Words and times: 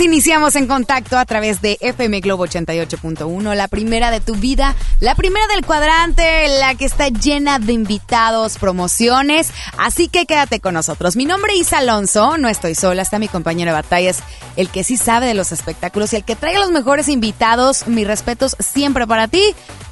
iniciamos 0.00 0.56
en 0.56 0.66
contacto 0.66 1.18
a 1.18 1.24
través 1.24 1.60
de 1.62 1.78
FM 1.80 2.20
Globo 2.20 2.46
88.1, 2.46 3.54
la 3.54 3.68
primera 3.68 4.10
de 4.10 4.20
tu 4.20 4.34
vida, 4.34 4.74
la 5.00 5.14
primera 5.14 5.46
del 5.48 5.64
cuadrante, 5.64 6.48
la 6.60 6.74
que 6.74 6.84
está 6.84 7.08
llena 7.08 7.58
de 7.58 7.72
invitados, 7.72 8.58
promociones, 8.58 9.50
así 9.78 10.08
que 10.08 10.26
quédate 10.26 10.60
con 10.60 10.74
nosotros. 10.74 11.16
Mi 11.16 11.24
nombre 11.24 11.52
es 11.58 11.72
Alonso, 11.72 12.38
no 12.38 12.48
estoy 12.48 12.74
sola, 12.74 13.02
está 13.02 13.18
mi 13.18 13.28
compañero 13.28 13.70
de 13.70 13.80
batallas, 13.80 14.20
el 14.56 14.68
que 14.68 14.84
sí 14.84 14.96
sabe 14.96 15.26
de 15.26 15.34
los 15.34 15.52
espectáculos 15.52 16.12
y 16.12 16.16
el 16.16 16.24
que 16.24 16.36
trae 16.36 16.58
los 16.58 16.70
mejores 16.70 17.08
invitados. 17.08 17.86
Mis 17.86 18.06
respetos 18.06 18.56
siempre 18.60 19.06
para 19.06 19.28
ti, 19.28 19.42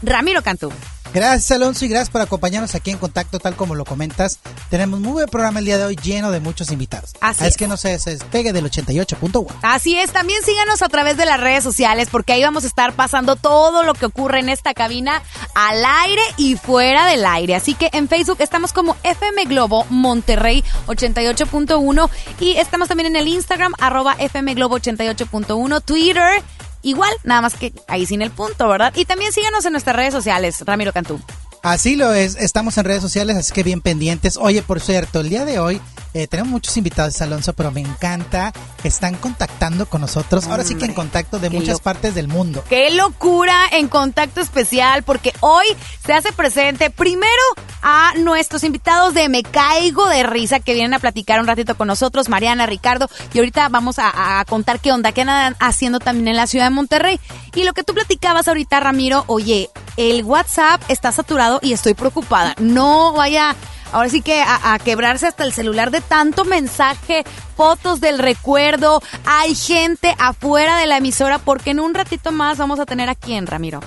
Ramiro 0.03 0.43
Cantú. 0.43 0.73
Gracias 1.15 1.51
Alonso 1.51 1.85
y 1.85 1.89
gracias 1.89 2.11
por 2.11 2.21
acompañarnos 2.21 2.75
aquí 2.75 2.91
en 2.91 2.99
contacto 2.99 3.39
tal 3.39 3.57
como 3.57 3.75
lo 3.75 3.85
comentas. 3.85 4.39
Tenemos 4.71 5.01
muy 5.01 5.13
buen 5.13 5.29
programa 5.29 5.61
el 5.61 5.65
día 5.65 5.79
de 5.79 5.85
hoy 5.85 5.97
lleno 5.97 6.31
de 6.31 6.41
muchos 6.41 6.71
invitados. 6.71 7.13
Así 7.21 7.45
es. 7.45 7.57
que 7.57 7.67
no 7.69 7.77
se 7.77 7.91
despegue 7.91 8.53
del 8.53 8.71
88.1. 8.71 9.47
Así 9.63 9.99
es, 9.99 10.13
también 10.13 10.43
síganos 10.43 10.83
a 10.83 10.89
través 10.89 11.17
de 11.17 11.27
las 11.27 11.41
redes 11.41 11.65
sociales 11.65 12.09
porque 12.11 12.33
ahí 12.33 12.43
vamos 12.43 12.65
a 12.65 12.67
estar 12.67 12.93
pasando 12.95 13.37
todo 13.37 13.83
lo 13.83 13.95
que 13.95 14.07
ocurre 14.07 14.41
en 14.41 14.49
esta 14.49 14.75
cabina 14.75 15.23
al 15.55 15.85
aire 15.85 16.23
y 16.37 16.57
fuera 16.57 17.07
del 17.07 17.25
aire. 17.25 17.55
Así 17.55 17.75
que 17.75 17.91
en 17.93 18.09
Facebook 18.09 18.39
estamos 18.41 18.73
como 18.73 18.97
FM 19.03 19.45
Globo 19.45 19.87
Monterrey 19.91 20.65
88.1 20.87 22.11
y 22.41 22.53
estamos 22.57 22.89
también 22.89 23.09
en 23.09 23.17
el 23.17 23.29
Instagram 23.29 23.73
arroba 23.79 24.15
FM 24.19 24.55
Globo 24.55 24.79
88.1, 24.79 25.83
Twitter 25.83 26.43
Igual, 26.87 27.13
nada 27.25 27.41
más 27.41 27.55
que 27.55 27.73
ahí 27.89 28.07
sin 28.07 28.23
el 28.23 28.31
punto, 28.31 28.69
¿verdad? 28.69 28.93
Y 28.95 29.07
también 29.07 29.33
síganos 29.33 29.65
en 29.65 29.73
nuestras 29.73 29.97
redes 29.97 30.15
sociales, 30.15 30.63
Ramiro 30.65 30.93
Cantú. 30.93 31.21
Así 31.67 31.97
lo 31.97 32.15
es, 32.15 32.37
estamos 32.37 32.79
en 32.79 32.85
redes 32.85 33.03
sociales, 33.03 33.37
así 33.37 33.53
que 33.53 33.65
bien 33.65 33.81
pendientes. 33.81 34.37
Oye, 34.37 34.63
por 34.63 34.81
cierto, 34.81 35.19
el 35.19 35.31
día 35.31 35.45
de 35.45 35.59
hoy 35.59 35.81
eh, 36.15 36.29
tenemos 36.29 36.53
muchos 36.53 36.77
invitados, 36.77 37.21
Alonso, 37.21 37.55
pero 37.55 37.73
me 37.73 37.81
encanta 37.81 38.53
que 38.81 38.87
están 38.87 39.17
contactando 39.17 39.87
con 39.87 40.01
nosotros. 40.01 40.47
Ahora 40.47 40.63
sí 40.63 40.77
que 40.77 40.85
en 40.85 40.95
contacto 40.95 41.41
de 41.41 41.51
muchas 41.51 41.81
partes 41.81 42.15
del 42.15 42.29
mundo. 42.29 42.63
¡Qué 42.69 42.93
locura 42.93 43.65
en 43.73 43.89
contacto 43.89 44.41
especial! 44.41 45.03
Porque 45.03 45.33
hoy 45.41 45.67
se 46.07 46.13
hace 46.13 46.31
presente 46.31 46.91
primero 46.91 47.33
a 47.83 48.13
nuestros 48.17 48.63
invitados 48.63 49.13
de 49.13 49.29
Me 49.29 49.43
Caigo 49.43 50.09
de 50.09 50.23
Risa 50.23 50.61
que 50.61 50.73
vienen 50.73 50.95
a 50.95 51.01
platicar 51.01 51.41
un 51.41 51.49
ratito 51.49 51.77
con 51.77 51.89
nosotros, 51.89 52.29
Mariana, 52.29 52.67
Ricardo, 52.67 53.09
y 53.35 53.39
ahorita 53.39 53.69
vamos 53.71 53.99
a, 53.99 54.39
a 54.39 54.45
contar 54.45 54.79
qué 54.79 54.93
onda, 54.93 55.11
qué 55.11 55.23
andan 55.23 55.57
haciendo 55.59 55.99
también 55.99 56.29
en 56.29 56.37
la 56.37 56.47
ciudad 56.47 56.67
de 56.67 56.71
Monterrey. 56.71 57.19
Y 57.57 57.65
lo 57.65 57.73
que 57.73 57.83
tú 57.83 57.93
platicabas 57.93 58.47
ahorita, 58.47 58.79
Ramiro, 58.79 59.25
oye, 59.27 59.69
el 59.97 60.23
WhatsApp 60.25 60.81
está 60.89 61.11
saturado 61.11 61.56
y 61.63 61.73
estoy 61.73 61.95
preocupada. 61.95 62.55
No 62.59 63.13
vaya 63.13 63.57
ahora 63.93 64.09
sí 64.09 64.21
que 64.21 64.43
a, 64.43 64.79
quebrarse 64.85 65.27
hasta 65.27 65.45
el 65.45 65.53
celular 65.53 65.91
de 65.91 66.01
tanto 66.01 66.45
mensaje, 66.45 67.25
fotos 67.57 68.01
del 68.01 68.19
recuerdo. 68.19 69.03
Hay 69.25 69.55
gente 69.55 70.15
afuera 70.19 70.79
de 70.79 70.87
la 70.87 70.99
emisora 70.99 71.39
porque 71.39 71.71
en 71.71 71.81
un 71.81 71.95
ratito 71.95 72.33
más 72.33 72.59
vamos 72.59 72.81
a 72.81 72.87
tener 72.87 73.09
a 73.09 73.15
quién, 73.15 73.47
Ramiro. 73.47 73.81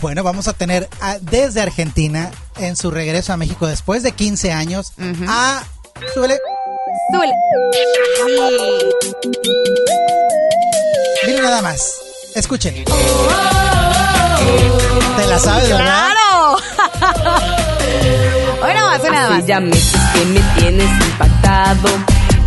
Bueno, 0.00 0.22
vamos 0.22 0.48
a 0.48 0.52
tener 0.52 0.88
desde 1.20 1.62
Argentina 1.62 2.30
en 2.58 2.76
su 2.76 2.90
regreso 2.90 3.32
a 3.32 3.36
México 3.36 3.66
después 3.66 4.02
de 4.02 4.12
15 4.12 4.52
años 4.52 4.92
a... 5.28 5.62
Súbele. 6.12 6.38
Súbele. 7.12 7.32
Miren 11.26 11.42
nada 11.42 11.62
más. 11.62 11.94
Escuchen. 12.34 12.84
¿Te 15.16 15.26
la 15.26 15.38
sabes, 15.38 15.68
verdad? 15.68 16.10
¡Claro! 16.10 16.33
Bueno, 18.60 18.88
hace 18.88 19.10
nada 19.10 19.30
más. 19.30 19.46
ya 19.46 19.60
me 19.60 19.70
que 19.70 20.24
me 20.32 20.40
tienes 20.58 20.90
impactado. 21.06 21.88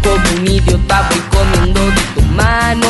Como 0.03 0.39
un 0.39 0.47
idiota 0.47 1.07
voy 1.09 1.19
comiendo 1.29 1.85
de 1.85 2.01
tu 2.15 2.21
mano. 2.33 2.87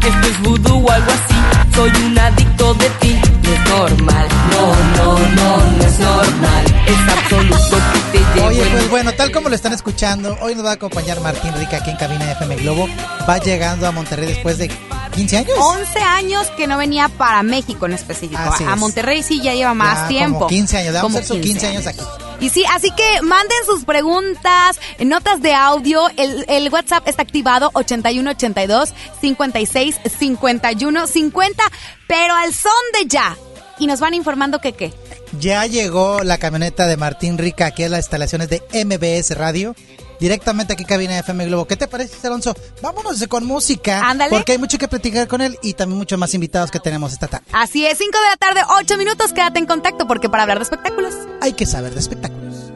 Que 0.00 0.08
esto 0.08 0.26
es 0.26 0.40
vudú 0.42 0.86
o 0.86 0.90
algo 0.90 1.10
así. 1.10 1.31
Soy 1.74 1.90
un 2.04 2.18
adicto 2.18 2.74
de 2.74 2.88
ti. 3.00 3.20
No 3.42 3.52
es 3.52 3.68
normal. 3.70 4.28
No, 4.50 4.74
no, 4.96 5.18
no, 5.18 5.70
no 5.76 5.84
es 5.84 5.98
normal. 5.98 6.64
Es 6.86 7.18
absoluto 7.18 7.76
que 7.92 8.18
te 8.18 8.24
llevo. 8.34 8.48
Oye, 8.48 8.64
pues 8.70 8.90
bueno, 8.90 9.12
tal 9.12 9.32
como 9.32 9.48
lo 9.48 9.54
están 9.54 9.72
escuchando, 9.72 10.36
hoy 10.40 10.54
nos 10.54 10.64
va 10.64 10.70
a 10.70 10.74
acompañar 10.74 11.20
Martín 11.20 11.52
Rica 11.54 11.78
aquí 11.78 11.90
en 11.90 11.96
Cabina 11.96 12.26
de 12.26 12.32
FM 12.32 12.56
Globo. 12.56 12.88
Va 13.28 13.38
llegando 13.38 13.86
a 13.86 13.92
Monterrey 13.92 14.28
después 14.28 14.58
de 14.58 14.70
15 15.14 15.36
años. 15.38 15.52
11 15.58 15.98
años 16.00 16.46
que 16.56 16.66
no 16.66 16.76
venía 16.76 17.08
para 17.08 17.42
México 17.42 17.86
en 17.86 17.92
específico. 17.92 18.40
a 18.40 18.76
Monterrey 18.76 19.22
sí 19.22 19.40
ya 19.40 19.54
lleva 19.54 19.74
más 19.74 20.08
tiempo. 20.08 20.40
Como 20.40 20.48
15 20.48 20.78
años, 20.78 20.94
vamos 20.94 21.14
a 21.14 21.18
hacer 21.18 21.36
sus 21.36 21.38
15 21.38 21.66
años 21.66 21.86
aquí. 21.86 22.02
Y 22.42 22.48
sí, 22.48 22.64
así 22.74 22.90
que 22.90 23.22
manden 23.22 23.56
sus 23.64 23.84
preguntas, 23.84 24.80
notas 24.98 25.40
de 25.42 25.54
audio. 25.54 26.08
El, 26.16 26.68
WhatsApp 26.72 27.06
está 27.06 27.22
activado 27.22 27.70
8182 27.74 28.92
56 29.20 30.00
51 30.18 31.06
50, 31.06 31.62
pero 32.08 32.34
al 32.34 32.52
son 32.52 32.72
de 32.94 33.06
ya. 33.06 33.36
Y 33.78 33.86
nos 33.86 34.00
van 34.00 34.14
informando 34.14 34.60
que 34.60 34.72
qué. 34.72 34.92
Ya 35.38 35.66
llegó 35.66 36.24
la 36.24 36.38
camioneta 36.38 36.88
de 36.88 36.96
Martín 36.96 37.38
Rica 37.38 37.66
aquí 37.66 37.84
a 37.84 37.88
las 37.88 38.00
instalaciones 38.00 38.48
de 38.48 38.60
MBS 38.84 39.36
Radio 39.36 39.76
directamente 40.22 40.72
aquí 40.72 40.84
cabina 40.84 41.14
de 41.14 41.20
FM 41.20 41.46
Globo. 41.46 41.66
¿Qué 41.66 41.76
te 41.76 41.88
parece, 41.88 42.26
Alonso? 42.26 42.54
Vámonos 42.80 43.26
con 43.26 43.44
música. 43.44 44.08
Ándale. 44.08 44.30
Porque 44.36 44.52
hay 44.52 44.58
mucho 44.58 44.78
que 44.78 44.86
platicar 44.86 45.26
con 45.26 45.40
él 45.40 45.58
y 45.62 45.74
también 45.74 45.98
muchos 45.98 46.18
más 46.18 46.32
invitados 46.32 46.70
que 46.70 46.78
tenemos 46.78 47.12
esta 47.12 47.26
tarde. 47.26 47.44
Así 47.52 47.84
es, 47.84 47.98
5 47.98 48.10
de 48.16 48.28
la 48.30 48.36
tarde, 48.36 48.60
8 48.78 48.96
minutos. 48.96 49.32
Quédate 49.32 49.58
en 49.58 49.66
contacto 49.66 50.06
porque 50.06 50.28
para 50.28 50.44
hablar 50.44 50.58
de 50.58 50.64
espectáculos. 50.64 51.12
Hay 51.40 51.54
que 51.54 51.66
saber 51.66 51.92
de 51.92 52.00
espectáculos. 52.00 52.71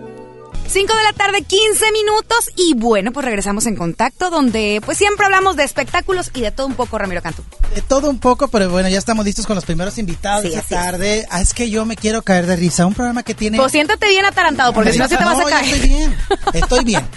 5 0.69 0.95
de 0.95 1.03
la 1.05 1.13
tarde, 1.13 1.43
15 1.43 1.93
minutos. 1.93 2.51
Y 2.57 2.75
bueno, 2.75 3.13
pues 3.13 3.25
regresamos 3.25 3.67
en 3.67 3.77
contacto, 3.77 4.31
donde 4.31 4.81
pues 4.85 4.99
siempre 4.99 5.27
hablamos 5.27 5.57
de 5.57 5.65
espectáculos 5.65 6.31
y 6.35 6.41
de 6.41 6.51
todo 6.51 6.67
un 6.67 6.75
poco, 6.75 6.99
Ramiro 6.99 7.23
Cantú. 7.23 7.43
De 7.75 7.83
todo 7.83 8.11
un 8.11 8.19
poco, 8.19 8.49
pero 8.49 8.69
bueno, 8.71 8.89
ya 8.89 8.99
estamos 8.99 9.25
listos 9.25 9.47
con 9.47 9.55
los 9.55 9.65
primeros 9.65 9.99
invitados 9.99 10.43
de 10.43 10.55
esta 10.55 10.69
tarde. 10.69 11.21
Es. 11.21 11.27
Ah, 11.31 11.41
es 11.41 11.55
que 11.55 11.71
yo 11.71 11.85
me 11.85 11.97
quiero 11.97 12.23
caer 12.23 12.47
de 12.47 12.57
risa. 12.57 12.87
Un 12.87 12.95
programa 12.95 13.23
que 13.23 13.35
tiene. 13.35 13.57
Pues 13.59 13.73
siéntate 13.73 14.09
bien 14.09 14.25
atarantado, 14.25 14.73
porque 14.73 14.93
si 14.93 14.99
no 14.99 15.09
se 15.09 15.17
te 15.17 15.25
vas 15.25 15.39
a 15.39 15.45
caer. 15.45 15.75
Estoy 15.75 15.89
bien, 15.89 16.17
estoy 16.55 16.85
bien. 16.85 17.09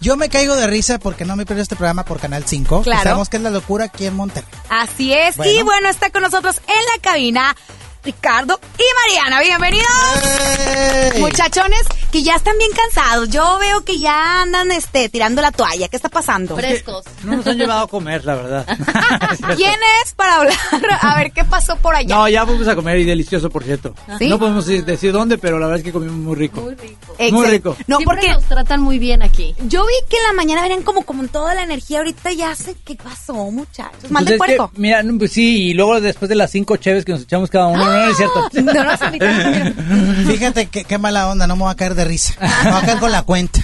Yo 0.00 0.16
me 0.16 0.30
caigo 0.30 0.56
de 0.56 0.66
risa 0.66 0.98
porque 0.98 1.26
no 1.26 1.36
me 1.36 1.44
pierdo 1.44 1.62
este 1.62 1.76
programa 1.76 2.04
por 2.04 2.18
Canal 2.20 2.44
5. 2.46 2.82
Claro. 2.82 3.02
Sabemos 3.02 3.28
que 3.28 3.36
es 3.36 3.42
la 3.42 3.50
locura 3.50 3.84
aquí 3.84 4.06
en 4.06 4.16
Monterrey. 4.16 4.48
Así 4.70 5.12
es. 5.12 5.36
Y 5.44 5.62
bueno, 5.62 5.90
está 5.90 6.10
con 6.10 6.22
nosotros 6.22 6.56
en 6.66 6.84
la 6.96 7.02
cabina 7.02 7.54
Ricardo 8.02 8.58
y 8.78 9.18
Mariana. 9.18 9.40
Bienvenidos. 9.42 11.18
Muchachones 11.18 11.82
que 12.10 12.22
ya 12.22 12.34
están 12.34 12.58
bien 12.58 12.70
cansados. 12.72 13.28
Yo 13.30 13.58
veo 13.58 13.84
que 13.84 13.98
ya 13.98 14.42
andan 14.42 14.72
este 14.72 15.08
tirando 15.08 15.42
la 15.42 15.52
toalla. 15.52 15.88
¿Qué 15.88 15.96
está 15.96 16.08
pasando? 16.08 16.56
Frescos. 16.56 17.04
No 17.24 17.36
nos 17.36 17.46
han 17.46 17.58
llevado 17.58 17.82
a 17.82 17.88
comer, 17.88 18.24
la 18.24 18.34
verdad. 18.34 18.66
¿Quién 19.56 19.76
es 20.02 20.12
para 20.14 20.36
hablar? 20.36 20.56
A 21.00 21.16
ver 21.16 21.32
qué 21.32 21.44
pasó 21.44 21.76
por 21.76 21.94
allá. 21.94 22.14
No, 22.14 22.28
ya 22.28 22.44
fuimos 22.46 22.66
a 22.68 22.74
comer 22.74 22.98
y 22.98 23.04
delicioso, 23.04 23.50
por 23.50 23.64
cierto. 23.64 23.94
No 24.20 24.38
podemos 24.38 24.66
decir 24.66 25.12
dónde, 25.12 25.38
pero 25.38 25.58
la 25.58 25.66
verdad 25.66 25.78
es 25.78 25.84
que 25.84 25.92
comimos 25.92 26.16
muy 26.16 26.36
rico. 26.36 26.60
Muy 26.60 26.74
rico. 26.74 27.16
Muy 27.32 27.46
rico. 27.46 27.76
No, 27.86 27.98
porque 28.04 28.30
nos 28.30 28.44
tratan 28.44 28.80
muy 28.80 28.98
bien 28.98 29.22
aquí. 29.22 29.54
Yo 29.66 29.84
vi 29.86 29.92
que 30.08 30.16
en 30.16 30.22
la 30.24 30.32
mañana 30.32 30.62
venían 30.62 30.82
como 30.82 31.02
con 31.02 31.28
toda 31.28 31.54
la 31.54 31.62
energía. 31.62 31.98
Ahorita 31.98 32.32
ya 32.32 32.54
sé 32.54 32.76
qué 32.84 32.96
pasó, 32.96 33.34
muchachos. 33.50 34.10
Mande 34.10 34.36
pues 34.36 34.56
puerco. 34.56 34.72
mira, 34.76 35.02
pues 35.18 35.32
sí, 35.32 35.68
y 35.68 35.74
luego 35.74 36.00
después 36.00 36.28
de 36.28 36.34
las 36.34 36.50
cinco 36.50 36.76
cheves 36.76 37.04
que 37.04 37.12
nos 37.12 37.22
echamos 37.22 37.50
cada 37.50 37.66
uno, 37.66 37.84
no, 37.84 38.10
es 38.10 38.16
cierto. 38.16 38.48
Fíjate 40.26 40.66
qué 40.66 40.98
mala 40.98 41.28
onda, 41.28 41.46
no 41.46 41.56
me 41.56 41.62
voy 41.64 41.72
a 41.72 41.76
caer 41.76 41.94
de 41.94 41.99
risa. 42.04 42.34
Me 42.64 42.70
voy 42.70 42.80
a 42.80 42.86
caer 42.86 42.98
con 42.98 43.12
la 43.12 43.22
cuenta. 43.22 43.60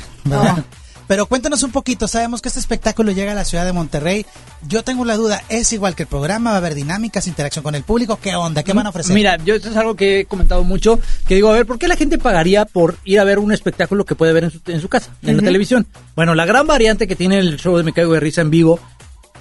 Pero 1.06 1.26
cuéntanos 1.26 1.62
un 1.62 1.70
poquito, 1.70 2.08
sabemos 2.08 2.42
que 2.42 2.48
este 2.48 2.58
espectáculo 2.58 3.12
llega 3.12 3.32
a 3.32 3.34
la 3.34 3.44
ciudad 3.44 3.64
de 3.64 3.72
Monterrey. 3.72 4.26
Yo 4.66 4.82
tengo 4.82 5.04
la 5.04 5.16
duda, 5.16 5.42
¿es 5.48 5.72
igual 5.72 5.94
que 5.94 6.02
el 6.02 6.08
programa? 6.08 6.50
¿Va 6.50 6.56
a 6.56 6.58
haber 6.58 6.74
dinámicas, 6.74 7.28
interacción 7.28 7.62
con 7.62 7.76
el 7.76 7.84
público? 7.84 8.18
¿Qué 8.20 8.34
onda? 8.34 8.64
¿Qué 8.64 8.72
van 8.72 8.86
a 8.86 8.88
ofrecer? 8.88 9.14
Mira, 9.14 9.36
yo 9.44 9.54
esto 9.54 9.70
es 9.70 9.76
algo 9.76 9.94
que 9.94 10.20
he 10.20 10.24
comentado 10.24 10.64
mucho, 10.64 10.98
que 11.28 11.36
digo, 11.36 11.48
a 11.50 11.52
ver, 11.52 11.64
¿por 11.64 11.78
qué 11.78 11.86
la 11.86 11.96
gente 11.96 12.18
pagaría 12.18 12.64
por 12.64 12.96
ir 13.04 13.20
a 13.20 13.24
ver 13.24 13.38
un 13.38 13.52
espectáculo 13.52 14.04
que 14.04 14.16
puede 14.16 14.32
ver 14.32 14.50
en 14.66 14.80
su, 14.80 14.88
casa, 14.88 15.12
en 15.22 15.36
la 15.36 15.42
televisión? 15.44 15.86
Bueno, 16.16 16.34
la 16.34 16.44
gran 16.44 16.66
variante 16.66 17.06
que 17.06 17.14
tiene 17.14 17.38
el 17.38 17.56
show 17.56 17.76
de 17.76 17.84
Me 17.84 17.92
Caigo 17.92 18.12
de 18.12 18.20
Risa 18.20 18.40
en 18.40 18.50
vivo 18.50 18.80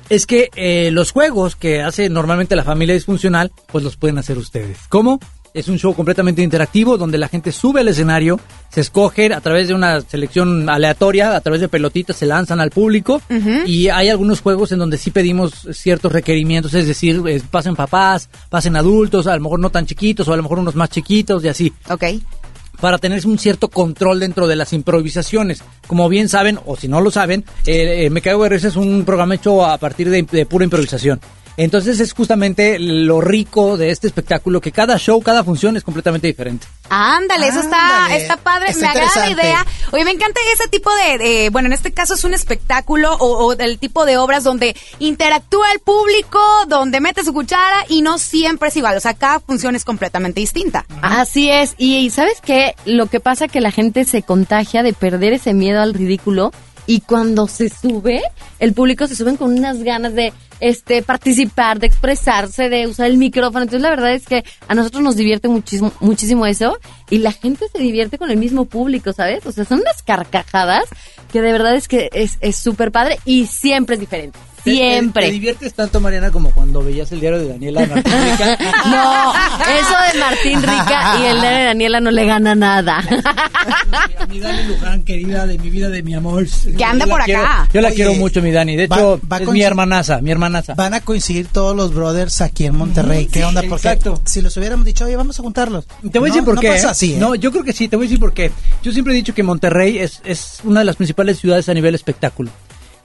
es 0.09 0.27
que 0.27 0.49
eh, 0.55 0.91
los 0.91 1.11
juegos 1.11 1.55
que 1.55 1.81
hace 1.81 2.09
normalmente 2.09 2.55
la 2.55 2.63
familia 2.63 2.93
disfuncional, 2.93 3.51
pues 3.71 3.83
los 3.83 3.97
pueden 3.97 4.19
hacer 4.19 4.37
ustedes. 4.37 4.77
¿Cómo? 4.89 5.19
Es 5.55 5.69
un 5.69 5.79
show 5.79 5.93
completamente 5.93 6.41
interactivo 6.41 6.97
donde 6.97 7.17
la 7.17 7.29
gente 7.29 7.53
sube 7.53 7.79
al 7.79 7.87
escenario, 7.87 8.37
se 8.69 8.81
escoge 8.81 9.33
a 9.33 9.39
través 9.39 9.69
de 9.69 9.73
una 9.73 10.01
selección 10.01 10.69
aleatoria, 10.69 11.33
a 11.33 11.39
través 11.39 11.61
de 11.61 11.69
pelotitas 11.69 12.17
se 12.17 12.25
lanzan 12.25 12.59
al 12.59 12.71
público 12.71 13.21
y 13.65 13.87
hay 13.87 14.09
algunos 14.09 14.41
juegos 14.41 14.73
en 14.73 14.79
donde 14.79 14.97
sí 14.97 15.11
pedimos 15.11 15.65
ciertos 15.71 16.11
requerimientos, 16.11 16.73
es 16.73 16.87
decir, 16.87 17.23
pasen 17.49 17.73
papás, 17.73 18.29
pasen 18.49 18.75
adultos, 18.75 19.27
a 19.27 19.35
lo 19.37 19.43
mejor 19.43 19.61
no 19.61 19.69
tan 19.69 19.85
chiquitos 19.85 20.27
o 20.27 20.33
a 20.33 20.35
lo 20.35 20.43
mejor 20.43 20.59
unos 20.59 20.75
más 20.75 20.89
chiquitos 20.89 21.41
y 21.45 21.47
así. 21.47 21.73
Ok 21.89 22.03
para 22.81 22.97
tener 22.97 23.25
un 23.25 23.39
cierto 23.39 23.69
control 23.69 24.19
dentro 24.19 24.47
de 24.47 24.57
las 24.57 24.73
improvisaciones. 24.73 25.63
Como 25.87 26.09
bien 26.09 26.27
saben, 26.27 26.59
o 26.65 26.75
si 26.75 26.89
no 26.89 26.99
lo 26.99 27.09
saben, 27.09 27.45
eh, 27.65 28.05
eh, 28.05 28.09
Me 28.09 28.21
Caigo 28.21 28.43
de 28.43 28.49
Risa 28.49 28.67
es 28.67 28.75
un 28.75 29.05
programa 29.05 29.35
hecho 29.35 29.65
a 29.65 29.77
partir 29.77 30.09
de, 30.09 30.23
de 30.23 30.45
pura 30.45 30.65
improvisación. 30.65 31.21
Entonces 31.57 31.99
es 31.99 32.13
justamente 32.13 32.77
lo 32.79 33.21
rico 33.21 33.77
de 33.77 33.89
este 33.91 34.07
espectáculo, 34.07 34.59
que 34.59 34.71
cada 34.71 34.97
show, 34.97 35.21
cada 35.21 35.43
función 35.43 35.77
es 35.77 35.83
completamente 35.83 36.27
diferente. 36.27 36.67
Ándale, 36.89 37.47
eso 37.47 37.61
está, 37.61 38.03
Ándale. 38.05 38.21
está 38.21 38.37
padre. 38.37 38.69
Está 38.71 38.81
me 38.93 38.99
agrada 38.99 39.25
la 39.25 39.29
idea. 39.31 39.65
Oye, 39.91 40.03
me 40.05 40.11
encanta 40.11 40.39
ese 40.53 40.67
tipo 40.67 40.89
de, 40.95 41.17
de- 41.17 41.49
bueno, 41.49 41.67
en 41.67 41.73
este 41.73 41.91
caso 41.93 42.13
es 42.15 42.23
un 42.25 42.33
espectáculo 42.33 43.13
o, 43.15 43.45
o 43.45 43.55
del 43.55 43.79
tipo 43.79 44.05
de 44.05 44.17
obras 44.17 44.43
donde 44.43 44.75
interactúa 44.99 45.71
el 45.71 45.79
público, 45.79 46.39
donde 46.67 46.99
mete 46.99 47.23
su 47.23 47.33
cuchara 47.33 47.85
y 47.87 48.01
no 48.01 48.17
siempre 48.17 48.69
es 48.69 48.77
igual. 48.77 48.97
O 48.97 48.99
sea, 48.99 49.13
cada 49.13 49.39
función 49.39 49.75
es 49.75 49.85
completamente 49.85 50.41
distinta. 50.41 50.85
Así 51.01 51.49
es. 51.49 51.73
Y, 51.77 51.95
y 51.97 52.09
¿sabes 52.09 52.35
qué? 52.43 52.75
Lo 52.85 53.07
que 53.07 53.19
pasa 53.19 53.47
que 53.47 53.61
la 53.61 53.71
gente 53.71 54.03
se 54.05 54.23
contagia 54.23 54.83
de 54.83 54.93
perder 54.93 55.33
ese 55.33 55.53
miedo 55.53 55.81
al 55.81 55.93
ridículo 55.93 56.51
y 56.87 57.01
cuando 57.01 57.47
se 57.47 57.69
sube, 57.69 58.21
el 58.59 58.73
público 58.73 59.07
se 59.07 59.15
suben 59.15 59.37
con 59.37 59.57
unas 59.57 59.81
ganas 59.81 60.13
de 60.13 60.33
este 60.59 61.01
participar, 61.01 61.79
de 61.79 61.87
expresarse, 61.87 62.69
de 62.69 62.87
usar 62.87 63.07
el 63.07 63.17
micrófono. 63.17 63.63
Entonces 63.63 63.81
la 63.81 63.89
verdad 63.89 64.13
es 64.13 64.25
que 64.25 64.43
a 64.67 64.75
nosotros 64.75 65.03
nos 65.03 65.15
divierte 65.15 65.47
muchísimo, 65.47 65.91
muchísimo 65.99 66.45
eso 66.45 66.77
y 67.09 67.19
la 67.19 67.31
gente 67.31 67.65
se 67.71 67.79
divierte 67.79 68.17
con 68.17 68.31
el 68.31 68.37
mismo 68.37 68.65
público, 68.65 69.13
¿sabes? 69.13 69.45
O 69.45 69.51
sea, 69.51 69.65
son 69.65 69.79
unas 69.79 70.03
carcajadas 70.03 70.85
que 71.31 71.41
de 71.41 71.51
verdad 71.51 71.75
es 71.75 71.87
que 71.87 72.09
es 72.13 72.37
es 72.41 72.55
súper 72.55 72.91
padre 72.91 73.19
y 73.25 73.47
siempre 73.47 73.95
es 73.95 73.99
diferente. 73.99 74.39
¿Te- 74.65 74.71
te- 74.71 74.77
Siempre. 74.77 75.25
Te, 75.27 75.31
diviertes 75.31 75.73
tanto, 75.73 75.99
Mariana, 76.01 76.31
como 76.31 76.51
cuando 76.51 76.83
veías 76.83 77.09
el 77.11 77.19
diario 77.21 77.39
de 77.39 77.47
Daniela 77.49 77.85
Martín 77.85 78.13
Rica? 78.13 78.57
No, 78.85 79.33
eso 79.33 79.95
de 80.13 80.19
Martín 80.19 80.61
Rica 80.61 81.15
y 81.21 81.25
el 81.27 81.39
de 81.41 81.63
Daniela 81.65 81.99
no 82.01 82.11
le 82.11 82.25
gana 82.25 82.55
nada. 82.55 83.01
Mi- 84.29 84.39
Dani 84.39 84.63
Luján, 84.67 85.03
querida 85.03 85.45
de 85.47 85.57
mi 85.57 85.69
vida, 85.69 85.89
de 85.89 86.03
mi 86.03 86.13
amor. 86.13 86.45
Que 86.77 86.83
anda 86.83 87.05
por 87.05 87.21
quiero- 87.23 87.41
acá. 87.43 87.69
yo 87.73 87.81
la 87.81 87.87
Oye, 87.89 87.95
quiero 87.95 88.13
mucho, 88.15 88.41
mi 88.41 88.51
Dani. 88.51 88.75
De 88.75 88.83
hecho, 88.85 89.19
va 89.31 89.37
es 89.37 89.47
mi 89.49 89.61
hermanaza, 89.61 90.19
mi 90.21 90.31
hermanaza. 90.31 90.73
Van 90.75 90.93
a 90.93 91.01
coincidir 91.01 91.47
todos 91.47 91.75
los 91.75 91.93
brothers 91.93 92.41
aquí 92.41 92.65
en 92.65 92.75
Monterrey. 92.75 93.27
¿Qué 93.27 93.45
onda? 93.45 93.61
Porque 93.69 93.87
exacto. 93.89 94.21
si 94.25 94.41
los 94.41 94.55
hubiéramos 94.57 94.85
dicho, 94.85 95.05
oye, 95.05 95.15
vamos 95.15 95.39
a 95.39 95.43
juntarlos. 95.43 95.85
Te 96.11 96.19
voy 96.19 96.29
a 96.29 96.31
No, 96.31 96.35
decir 96.35 96.43
por 96.45 96.55
no 96.55 96.61
qué. 96.61 96.69
pasa 96.69 96.87
¿eh? 96.87 96.91
así, 96.91 97.13
¿eh? 97.13 97.17
No, 97.19 97.35
yo 97.35 97.51
creo 97.51 97.63
que 97.63 97.73
sí, 97.73 97.87
te 97.87 97.95
voy 97.95 98.05
a 98.05 98.07
decir 98.07 98.19
por 98.19 98.33
qué. 98.33 98.51
Yo 98.83 98.91
siempre 98.91 99.13
he 99.13 99.17
dicho 99.17 99.33
que 99.33 99.43
Monterrey 99.43 99.99
es, 99.99 100.21
es 100.25 100.57
una 100.63 100.79
de 100.79 100.85
las 100.85 100.95
principales 100.95 101.39
ciudades 101.39 101.69
a 101.69 101.73
nivel 101.73 101.93
espectáculo. 101.95 102.49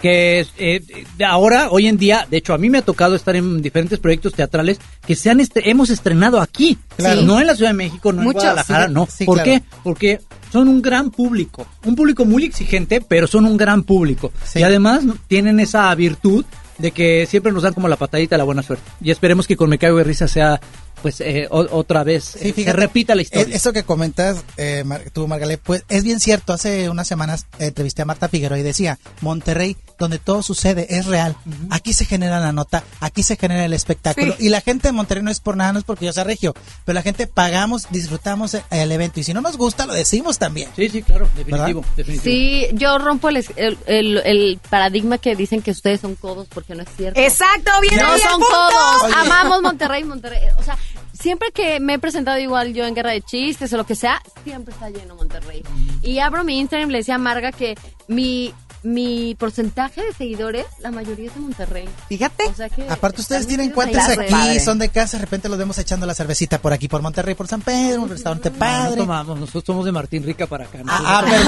Que 0.00 0.46
eh, 0.56 0.82
de 1.18 1.24
ahora, 1.24 1.68
hoy 1.70 1.86
en 1.86 1.98
día, 1.98 2.26
de 2.30 2.38
hecho, 2.38 2.54
a 2.54 2.58
mí 2.58 2.70
me 2.70 2.78
ha 2.78 2.82
tocado 2.82 3.14
estar 3.14 3.36
en 3.36 3.60
diferentes 3.60 3.98
proyectos 3.98 4.32
teatrales 4.32 4.78
que 5.06 5.14
se 5.14 5.28
han 5.28 5.40
este- 5.40 5.68
hemos 5.68 5.90
estrenado 5.90 6.40
aquí. 6.40 6.78
Claro. 6.96 7.22
No 7.22 7.38
en 7.38 7.46
la 7.46 7.54
Ciudad 7.54 7.70
de 7.70 7.76
México, 7.76 8.12
no 8.12 8.22
Muchos, 8.22 8.42
en 8.44 8.48
Guadalajara, 8.48 8.86
sí, 8.86 8.92
no. 8.94 9.08
sí, 9.10 9.24
¿Por 9.26 9.42
claro. 9.42 9.50
qué? 9.50 9.62
Porque 9.84 10.20
son 10.50 10.68
un 10.68 10.80
gran 10.80 11.10
público. 11.10 11.66
Un 11.84 11.94
público 11.96 12.24
muy 12.24 12.44
exigente, 12.44 13.00
pero 13.06 13.26
son 13.26 13.44
un 13.44 13.56
gran 13.58 13.82
público. 13.82 14.32
Sí. 14.44 14.60
Y 14.60 14.62
además 14.62 15.04
tienen 15.28 15.60
esa 15.60 15.94
virtud 15.94 16.44
de 16.80 16.90
que 16.92 17.26
siempre 17.26 17.52
nos 17.52 17.62
dan 17.62 17.74
como 17.74 17.88
la 17.88 17.96
patadita 17.96 18.34
de 18.34 18.38
la 18.38 18.44
buena 18.44 18.62
suerte. 18.62 18.84
Y 19.02 19.10
esperemos 19.10 19.46
que 19.46 19.56
con 19.56 19.68
Me 19.70 19.78
Caigo 19.78 19.98
de 19.98 20.04
Risa 20.04 20.28
sea, 20.28 20.60
pues, 21.02 21.20
eh, 21.22 21.46
o- 21.50 21.66
otra 21.78 22.04
vez, 22.04 22.36
Sí, 22.38 22.52
eh, 22.56 22.64
se 22.64 22.72
repita 22.74 23.14
la 23.14 23.22
eh, 23.22 23.24
historia. 23.24 23.56
Eso 23.56 23.72
que 23.72 23.84
comentas, 23.84 24.44
eh, 24.58 24.82
Mar- 24.84 25.04
tú, 25.14 25.26
Margalet, 25.26 25.58
pues 25.58 25.82
es 25.88 26.04
bien 26.04 26.20
cierto. 26.20 26.52
Hace 26.52 26.90
unas 26.90 27.06
semanas 27.08 27.46
eh, 27.58 27.66
entrevisté 27.68 28.02
a 28.02 28.04
Marta 28.04 28.28
Figueroa 28.28 28.58
y 28.58 28.62
decía, 28.62 28.98
Monterrey, 29.22 29.78
donde 29.98 30.18
todo 30.18 30.42
sucede, 30.42 30.86
es 30.96 31.06
real. 31.06 31.36
Aquí 31.70 31.92
se 31.94 32.04
genera 32.04 32.38
la 32.40 32.52
nota, 32.52 32.84
aquí 33.00 33.22
se 33.22 33.36
genera 33.36 33.64
el 33.64 33.72
espectáculo. 33.72 34.34
Sí. 34.38 34.46
Y 34.46 34.48
la 34.50 34.60
gente 34.60 34.88
de 34.88 34.92
Monterrey 34.92 35.22
no 35.22 35.30
es 35.30 35.40
por 35.40 35.56
nada, 35.56 35.72
no 35.72 35.78
es 35.78 35.84
porque 35.86 36.04
yo 36.06 36.12
sea 36.12 36.24
regio, 36.24 36.54
pero 36.84 36.94
la 36.94 37.02
gente 37.02 37.26
pagamos, 37.26 37.86
disfrutamos 37.90 38.52
eh, 38.54 38.62
el 38.70 38.92
evento. 38.92 39.20
Y 39.20 39.24
si 39.24 39.32
no 39.32 39.40
nos 39.40 39.56
gusta, 39.56 39.86
lo 39.86 39.94
decimos 39.94 40.38
también. 40.38 40.68
Sí, 40.76 40.88
sí, 40.90 41.02
claro, 41.02 41.28
definitivo, 41.36 41.82
definitivo. 41.96 42.24
Sí, 42.24 42.66
yo 42.74 42.98
rompo 42.98 43.28
el, 43.30 43.36
el, 43.56 43.78
el- 43.86 44.18
el 44.24 44.60
paradigma 44.68 45.16
que 45.18 45.34
dicen 45.34 45.62
que 45.62 45.70
ustedes 45.70 46.00
son 46.00 46.14
codos 46.14 46.46
porque 46.52 46.69
no 46.74 46.82
es 46.82 46.88
cierto. 46.96 47.20
Exacto, 47.20 47.70
bien 47.80 47.96
No 47.96 48.18
son 48.18 48.32
punto. 48.32 48.46
codos. 48.48 49.02
Oye. 49.04 49.14
Amamos 49.16 49.62
Monterrey, 49.62 50.04
Monterrey. 50.04 50.40
O 50.58 50.62
sea, 50.62 50.76
siempre 51.12 51.50
que 51.52 51.80
me 51.80 51.94
he 51.94 51.98
presentado 51.98 52.38
igual 52.38 52.72
yo 52.74 52.84
en 52.86 52.94
Guerra 52.94 53.10
de 53.10 53.20
Chistes 53.22 53.72
o 53.72 53.76
lo 53.76 53.84
que 53.84 53.94
sea, 53.94 54.20
siempre 54.44 54.72
está 54.72 54.90
lleno 54.90 55.14
Monterrey. 55.14 55.62
Y 56.02 56.18
abro 56.18 56.44
mi 56.44 56.58
Instagram 56.58 56.88
y 56.90 56.92
le 56.92 56.98
decía 56.98 57.16
a 57.16 57.18
Marga 57.18 57.52
que 57.52 57.76
mi, 58.08 58.54
mi 58.82 59.34
porcentaje 59.38 60.02
de 60.02 60.12
seguidores, 60.12 60.66
la 60.80 60.90
mayoría 60.90 61.28
es 61.28 61.34
de 61.34 61.40
Monterrey. 61.40 61.88
Fíjate. 62.08 62.44
O 62.46 62.54
sea 62.54 62.68
que 62.68 62.88
Aparte, 62.88 63.20
ustedes 63.20 63.46
tienen 63.46 63.72
ahí. 63.76 63.94
aquí, 64.24 64.30
padre. 64.30 64.60
son 64.60 64.78
de 64.78 64.88
casa, 64.88 65.16
de 65.18 65.22
repente 65.24 65.48
los 65.48 65.58
vemos 65.58 65.76
echando 65.78 66.06
la 66.06 66.14
cervecita 66.14 66.58
por 66.58 66.72
aquí, 66.72 66.88
por 66.88 67.02
Monterrey, 67.02 67.34
por 67.34 67.46
San 67.48 67.60
Pedro, 67.60 68.02
un 68.02 68.08
restaurante 68.08 68.50
No, 68.50 68.54
no 68.56 68.58
padre. 68.60 68.96
tomamos, 68.96 69.38
nosotros 69.38 69.64
somos 69.66 69.84
de 69.84 69.92
Martín 69.92 70.22
Rica 70.24 70.46
para 70.46 70.64
acá. 70.64 70.78
¿no? 70.82 70.92
Ah, 70.92 71.00
ah, 71.04 71.24
pero, 71.24 71.42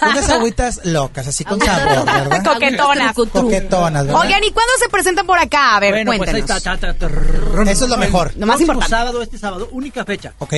pero 0.00 0.10
unas 0.12 0.28
agüitas 0.30 0.80
locas, 0.84 1.26
así 1.26 1.44
con 1.44 1.60
sabor, 1.60 2.04
¿verdad? 2.06 2.44
Coquetonas. 2.44 3.14
Coquetonas, 3.14 4.06
¿verdad? 4.06 4.20
Oigan, 4.20 4.42
¿y 4.44 4.50
cuándo 4.50 4.72
se 4.78 4.88
presentan 4.88 5.26
por 5.26 5.38
acá? 5.38 5.76
A 5.76 5.80
ver, 5.80 5.92
bueno, 5.92 6.12
pues 6.16 6.20
ahí 6.28 6.42
cuéntenos. 6.42 6.56
está. 6.58 6.76
ta, 6.78 6.92
ta, 6.94 7.08
trrr. 7.08 7.68
Eso 7.68 7.84
es 7.84 7.90
lo 7.90 7.96
mejor. 7.98 8.32
Lo 8.36 8.46
más 8.46 8.60
importante. 8.60 8.90
sábado, 8.90 9.22
este 9.22 9.38
sábado, 9.38 9.68
única 9.72 10.04
fecha. 10.04 10.32
¿Ok? 10.38 10.54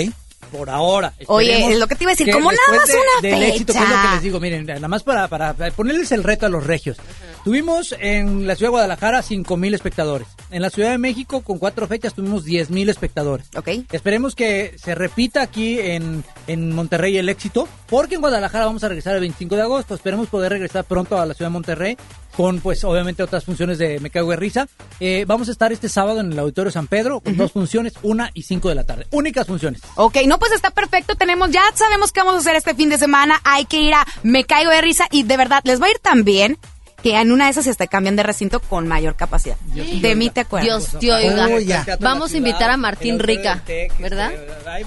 Por 0.56 0.70
ahora. 0.70 1.12
Oye, 1.26 1.50
Esperemos 1.52 1.72
es 1.72 1.78
lo 1.80 1.86
que 1.88 1.94
te 1.96 2.04
iba 2.04 2.12
a 2.12 2.14
decir, 2.14 2.32
como 2.32 2.50
nada 2.52 2.78
más 2.78 2.88
una 2.88 3.28
del 3.28 3.42
éxito, 3.42 3.72
que 3.72 3.78
es 3.78 3.88
lo 3.88 3.96
fecha. 3.96 4.02
que 4.08 4.14
les 4.14 4.22
digo, 4.22 4.40
miren, 4.40 4.66
nada 4.66 4.88
más 4.88 5.02
para, 5.02 5.26
para 5.28 5.54
ponerles 5.72 6.12
el 6.12 6.22
reto 6.22 6.46
a 6.46 6.48
los 6.48 6.64
regios. 6.64 6.96
Tuvimos 7.44 7.94
en 7.98 8.46
la 8.46 8.54
ciudad 8.54 8.68
de 8.68 8.72
Guadalajara 8.72 9.20
5 9.20 9.56
mil 9.56 9.74
espectadores. 9.74 10.28
En 10.50 10.62
la 10.62 10.70
Ciudad 10.70 10.90
de 10.90 10.98
México, 10.98 11.42
con 11.42 11.58
cuatro 11.58 11.86
fechas, 11.86 12.14
tuvimos 12.14 12.44
10 12.44 12.70
mil 12.70 12.88
espectadores. 12.88 13.48
Ok. 13.56 13.68
Esperemos 13.92 14.34
que 14.34 14.74
se 14.78 14.94
repita 14.94 15.42
aquí 15.42 15.78
en, 15.78 16.24
en 16.46 16.72
Monterrey 16.72 17.18
el 17.18 17.28
éxito, 17.28 17.68
porque 17.86 18.14
en 18.14 18.20
Guadalajara 18.20 18.66
vamos 18.66 18.84
a 18.84 18.88
regresar 18.88 19.14
el 19.14 19.20
25 19.20 19.56
de 19.56 19.62
agosto. 19.62 19.94
Esperemos 19.94 20.28
poder 20.28 20.52
regresar 20.52 20.84
pronto 20.84 21.18
a 21.18 21.26
la 21.26 21.34
ciudad 21.34 21.50
de 21.50 21.54
Monterrey 21.54 21.96
con, 22.36 22.60
pues, 22.60 22.84
obviamente 22.84 23.22
otras 23.22 23.44
funciones 23.44 23.78
de 23.78 24.00
Me 24.00 24.10
Cago 24.10 24.30
de 24.30 24.36
Risa. 24.36 24.66
Eh, 25.00 25.24
vamos 25.26 25.48
a 25.48 25.52
estar 25.52 25.72
este 25.72 25.88
sábado 25.88 26.20
en 26.20 26.32
el 26.32 26.38
Auditorio 26.38 26.70
San 26.70 26.86
Pedro 26.86 27.20
con 27.20 27.36
dos 27.36 27.52
funciones, 27.52 27.94
una 28.02 28.30
y 28.34 28.42
cinco 28.42 28.68
de 28.68 28.74
la 28.74 28.84
tarde. 28.84 29.06
Únicas 29.10 29.46
funciones. 29.46 29.82
Ok, 29.96 30.18
no, 30.26 30.38
pues 30.38 30.52
está 30.52 30.70
perfecto. 30.70 31.14
Tenemos, 31.14 31.50
ya 31.50 31.62
sabemos 31.74 32.12
qué 32.12 32.20
vamos 32.20 32.36
a 32.36 32.38
hacer 32.38 32.56
este 32.56 32.74
fin 32.74 32.88
de 32.88 32.98
semana. 32.98 33.40
Hay 33.44 33.64
que 33.66 33.80
ir 33.80 33.94
a 33.94 34.06
Me 34.22 34.44
Caigo 34.44 34.70
de 34.70 34.80
Risa 34.80 35.06
y 35.10 35.22
de 35.22 35.36
verdad 35.36 35.62
les 35.64 35.80
va 35.80 35.86
a 35.86 35.90
ir 35.90 35.98
tan 35.98 36.24
bien 36.24 36.58
que 37.04 37.14
en 37.20 37.30
una 37.32 37.44
de 37.44 37.50
esas 37.50 37.66
hasta 37.66 37.86
cambian 37.86 38.16
de 38.16 38.22
recinto 38.22 38.60
con 38.60 38.88
mayor 38.88 39.14
capacidad. 39.14 39.56
de 39.60 40.14
mí 40.16 40.30
te 40.30 40.40
acuerdas. 40.40 40.98
Dios 40.98 40.98
te 40.98 41.12
oiga. 41.12 41.48
Oh. 41.94 41.96
Vamos 42.00 42.32
a 42.32 42.36
invitar 42.38 42.70
a 42.70 42.76
Martín 42.78 43.18
Rica, 43.18 43.62
¿verdad? 43.98 44.32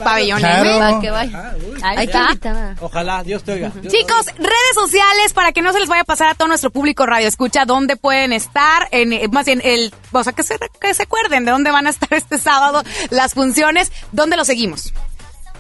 Pabellón 0.03 0.39
Claro. 0.39 0.79
Para 0.79 0.99
que 0.99 1.11
vaya. 1.11 1.31
Ah, 1.51 1.55
uy. 1.57 1.79
Ahí 1.83 2.05
está. 2.07 2.75
Ojalá, 2.81 3.23
Dios 3.23 3.43
te 3.43 3.53
oiga. 3.53 3.71
Dios- 3.81 3.93
Chicos, 3.93 4.25
redes 4.35 4.73
sociales 4.73 5.31
para 5.33 5.51
que 5.51 5.61
no 5.61 5.71
se 5.71 5.79
les 5.79 5.87
vaya 5.87 6.01
a 6.01 6.05
pasar 6.05 6.27
a 6.29 6.33
todo 6.35 6.47
nuestro 6.47 6.71
público 6.71 7.05
radio 7.05 7.27
escucha 7.27 7.65
dónde 7.65 7.97
pueden 7.97 8.33
estar, 8.33 8.87
en, 8.91 9.13
eh, 9.13 9.27
más 9.31 9.45
bien 9.45 9.61
el, 9.63 9.93
o 10.11 10.23
sea, 10.23 10.33
que 10.33 10.41
se, 10.41 10.57
que 10.81 10.93
se 10.95 11.03
acuerden 11.03 11.45
de 11.45 11.51
dónde 11.51 11.69
van 11.69 11.85
a 11.85 11.91
estar 11.91 12.11
este 12.13 12.39
sábado 12.39 12.81
las 13.11 13.35
funciones, 13.35 13.91
dónde 14.11 14.37
los 14.37 14.47
seguimos. 14.47 14.91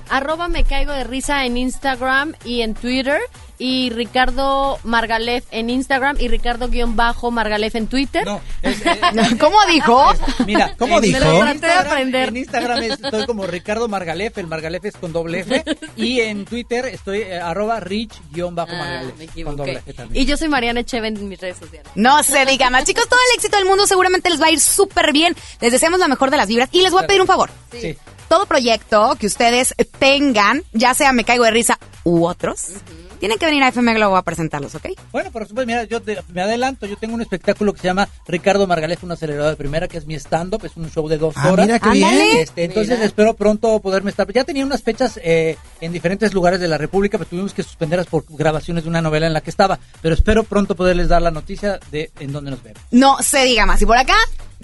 Arroba 0.09 0.47
me 0.47 0.63
caigo 0.63 0.91
de 0.93 1.03
risa 1.03 1.45
en 1.45 1.57
Instagram 1.57 2.33
y 2.45 2.61
en 2.61 2.73
Twitter. 2.73 3.19
Y 3.59 3.89
Ricardo 3.89 4.79
Margalef 4.83 5.45
en 5.51 5.69
Instagram 5.69 6.17
y 6.19 6.27
Ricardo 6.27 6.67
guion 6.69 6.95
bajo 6.95 7.31
Margalef 7.31 7.73
en 7.75 7.87
Twitter. 7.87 8.23
No, 8.25 8.39
es- 8.61 8.81
eh, 8.85 8.99
¿Cómo 9.39 9.57
dijo? 9.67 10.11
Mira, 10.45 10.75
¿Cómo 10.77 10.97
en- 10.97 11.01
dijo? 11.01 11.17
en 11.17 11.23
Me 11.23 11.29
lo 11.29 11.39
traté 11.39 11.59
de 11.59 11.73
Instagram- 11.73 11.85
aprender. 11.91 12.29
En 12.29 12.37
Instagram 12.37 12.83
estoy 12.83 13.25
como 13.25 13.47
Ricardo 13.47 13.87
Margalef, 13.87 14.37
el 14.37 14.47
Margalef 14.47 14.85
es 14.85 14.95
con 14.97 15.11
doble 15.13 15.39
F. 15.39 15.63
Y 15.95 16.21
en 16.21 16.45
Twitter 16.45 16.85
estoy 16.85 17.19
eh, 17.21 17.39
arroba 17.39 17.79
rich-margalef. 17.79 19.13
Ah, 19.13 19.23
me 19.35 19.43
con 19.43 19.55
doble 19.55 19.71
equivoqué. 19.73 19.89
F 19.89 19.93
también. 19.93 20.23
Y 20.23 20.25
yo 20.27 20.37
soy 20.37 20.47
Mariana 20.49 20.81
Echeven 20.81 21.17
en 21.17 21.27
mis 21.27 21.39
redes 21.39 21.57
sociales. 21.57 21.91
No 21.95 22.21
se 22.23 22.45
diga 22.45 22.69
más. 22.69 22.83
Chicos, 22.85 23.07
todo 23.09 23.19
el 23.31 23.37
éxito 23.37 23.57
del 23.57 23.65
mundo 23.65 23.87
seguramente 23.87 24.29
les 24.29 24.41
va 24.41 24.47
a 24.47 24.51
ir 24.51 24.59
súper 24.59 25.11
bien. 25.11 25.35
Les 25.61 25.71
deseamos 25.71 25.99
la 25.99 26.07
mejor 26.07 26.29
de 26.31 26.37
las 26.37 26.47
vibras. 26.47 26.69
Y 26.71 26.81
les 26.81 26.91
voy 26.91 27.03
a 27.03 27.07
pedir 27.07 27.21
un 27.21 27.27
favor. 27.27 27.49
Sí. 27.71 27.97
Todo 28.29 28.45
proyecto 28.45 29.15
que 29.19 29.25
ustedes 29.25 29.73
tengan, 29.99 30.61
ya 30.73 30.93
sea 30.93 31.13
Me 31.13 31.23
Caigo 31.23 31.45
de 31.45 31.51
Risa 31.51 31.79
u 32.03 32.25
otros, 32.25 32.71
tienen 33.17 33.37
que 33.37 33.45
venir 33.45 33.63
a 33.63 33.69
FM 33.69 33.93
Globo 33.95 34.15
a 34.17 34.21
presentarlos, 34.23 34.75
¿ok? 34.75 34.87
Bueno, 35.11 35.31
por 35.31 35.47
supuesto, 35.47 35.67
mira, 35.67 35.83
yo 35.85 36.01
te- 36.01 36.17
me 36.33 36.41
adelanto, 36.41 36.85
yo 36.85 36.95
tengo 36.97 37.15
un 37.15 37.21
espectáculo 37.21 37.73
que 37.73 37.79
se 37.81 37.87
llama 37.87 38.07
Ricardo 38.27 38.67
Margalef, 38.67 39.03
un 39.03 39.11
acelerador 39.11 39.51
de 39.51 39.55
primera, 39.57 39.87
que 39.87 39.97
es 39.97 40.05
mi 40.05 40.15
stand-up, 40.15 40.63
es 40.65 40.75
un 40.77 40.89
show 40.91 41.07
de 41.07 41.17
dos 41.17 41.33
Ah, 41.37 41.51
horas. 41.51 41.65
mira 41.65 41.79
qué 41.79 41.89
Ándale. 41.89 42.23
bien. 42.23 42.37
Este, 42.37 42.63
entonces 42.65 42.95
Mira. 42.97 43.05
espero 43.05 43.33
pronto 43.35 43.79
poderme 43.79 44.11
estar. 44.11 44.31
Ya 44.31 44.43
tenía 44.43 44.65
unas 44.65 44.83
fechas 44.83 45.19
eh, 45.23 45.57
en 45.81 45.91
diferentes 45.91 46.33
lugares 46.33 46.59
de 46.59 46.67
la 46.67 46.77
República, 46.77 47.17
pero 47.17 47.29
tuvimos 47.29 47.53
que 47.53 47.63
suspenderlas 47.63 48.07
por 48.07 48.25
grabaciones 48.29 48.83
de 48.83 48.89
una 48.89 49.01
novela 49.01 49.27
en 49.27 49.33
la 49.33 49.41
que 49.41 49.49
estaba. 49.49 49.79
Pero 50.01 50.15
espero 50.15 50.43
pronto 50.43 50.75
poderles 50.75 51.07
dar 51.07 51.21
la 51.21 51.31
noticia 51.31 51.79
de 51.91 52.11
en 52.19 52.31
dónde 52.31 52.51
nos 52.51 52.63
vemos. 52.63 52.81
No 52.91 53.17
se 53.21 53.43
diga 53.43 53.65
más. 53.65 53.81
Y 53.81 53.85
por 53.85 53.97
acá, 53.97 54.15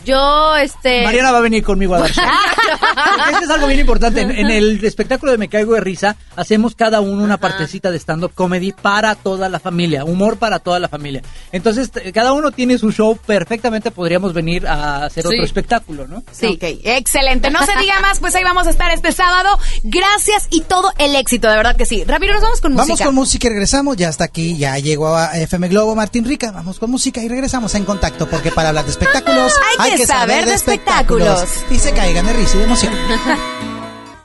Yo, 0.05 0.55
este... 0.57 1.03
Mariana 1.03 1.31
va 1.31 1.37
a 1.37 1.41
venir 1.41 1.63
conmigo 1.63 1.95
a 1.95 1.99
dar 1.99 2.11
show. 2.11 2.23
Porque 3.15 3.31
esto 3.31 3.45
es 3.45 3.49
algo 3.49 3.67
bien 3.67 3.79
importante. 3.79 4.21
En, 4.21 4.31
en 4.31 4.49
el 4.49 4.83
espectáculo 4.83 5.31
de 5.31 5.37
Me 5.37 5.47
Caigo 5.49 5.73
de 5.75 5.81
Risa, 5.81 6.15
hacemos 6.35 6.75
cada 6.75 6.99
uno 6.99 7.23
una 7.23 7.37
partecita 7.37 7.91
de 7.91 7.99
stand-up 7.99 8.33
comedy 8.33 8.71
para 8.71 9.15
toda 9.15 9.49
la 9.49 9.59
familia, 9.59 10.03
humor 10.03 10.37
para 10.37 10.59
toda 10.59 10.79
la 10.79 10.89
familia. 10.89 11.21
Entonces, 11.51 11.91
cada 12.13 12.33
uno 12.33 12.51
tiene 12.51 12.77
su 12.77 12.91
show, 12.91 13.17
perfectamente 13.17 13.91
podríamos 13.91 14.33
venir 14.33 14.67
a 14.67 15.05
hacer 15.05 15.25
otro 15.25 15.43
espectáculo, 15.43 16.07
¿no? 16.07 16.23
Sí. 16.31 16.47
Ok, 16.47 16.63
excelente. 16.83 17.49
No 17.51 17.65
se 17.65 17.75
diga 17.77 17.99
más, 18.01 18.19
pues 18.19 18.35
ahí 18.35 18.43
vamos 18.43 18.67
a 18.67 18.71
estar 18.71 18.91
este 18.91 19.11
sábado. 19.11 19.57
Gracias 19.83 20.47
y 20.49 20.61
todo 20.61 20.91
el 20.97 21.15
éxito, 21.15 21.49
de 21.49 21.57
verdad 21.57 21.75
que 21.75 21.85
sí. 21.85 22.03
Ramiro, 22.03 22.33
nos 22.33 22.41
vamos 22.43 22.61
con 22.61 22.73
Vamos 22.73 22.89
música. 22.89 23.05
con 23.05 23.15
música 23.15 23.47
y 23.47 23.49
regresamos. 23.51 23.95
Ya 23.97 24.09
está 24.09 24.25
aquí, 24.25 24.57
ya 24.57 24.77
llegó 24.79 25.15
a 25.15 25.37
FM 25.37 25.67
Globo 25.69 25.95
Martín 25.95 26.25
Rica. 26.25 26.51
Vamos 26.51 26.79
con 26.79 26.89
música 26.89 27.21
y 27.21 27.29
regresamos 27.29 27.75
en 27.75 27.85
contacto 27.85 28.27
porque 28.27 28.51
para 28.51 28.69
hablar 28.69 28.85
de 28.85 28.91
espectáculos 28.91 29.53
Hay 29.79 29.82
que 29.91 30.05
saber 30.07 30.45
de 30.45 30.53
espectáculos. 30.53 31.43
Y 31.69 31.79
se 31.79 31.91
caigan 31.93 32.25
de 32.25 32.33
risa 32.33 32.55
y 32.55 32.59
de 32.59 32.63
emoción. 32.65 32.93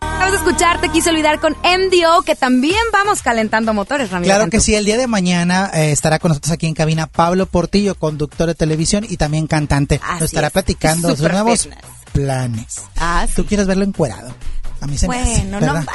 Vamos 0.00 0.34
a 0.34 0.36
escuchar 0.36 0.80
Te 0.80 0.88
Quise 0.90 1.10
Olvidar 1.10 1.38
con 1.38 1.52
MDO, 1.62 2.22
que 2.22 2.34
también 2.34 2.76
vamos 2.92 3.22
calentando 3.22 3.72
motores, 3.72 4.10
Ramiro. 4.10 4.26
Claro 4.30 4.42
Cantú. 4.42 4.56
que 4.56 4.60
sí, 4.60 4.74
el 4.74 4.84
día 4.84 4.96
de 4.98 5.06
mañana 5.06 5.70
eh, 5.72 5.92
estará 5.92 6.18
con 6.18 6.30
nosotros 6.30 6.50
aquí 6.52 6.66
en 6.66 6.74
cabina 6.74 7.06
Pablo 7.06 7.46
Portillo, 7.46 7.94
conductor 7.94 8.48
de 8.48 8.54
televisión 8.56 9.06
y 9.08 9.16
también 9.16 9.46
cantante. 9.46 10.00
Así 10.02 10.14
Nos 10.14 10.22
estará 10.24 10.48
es. 10.48 10.52
platicando 10.52 11.10
sus 11.10 11.20
nuevos 11.20 11.62
fitness. 11.62 11.80
planes. 12.12 12.76
Ah, 12.96 13.24
sí. 13.28 13.34
Tú 13.36 13.46
quieres 13.46 13.66
verlo 13.68 13.84
encuerado. 13.84 14.34
A 14.80 14.86
mí 14.88 14.98
se 14.98 15.06
me 15.08 15.20
hace, 15.20 15.42
Bueno, 15.42 15.60
no 15.60 15.72
matas. 15.74 15.94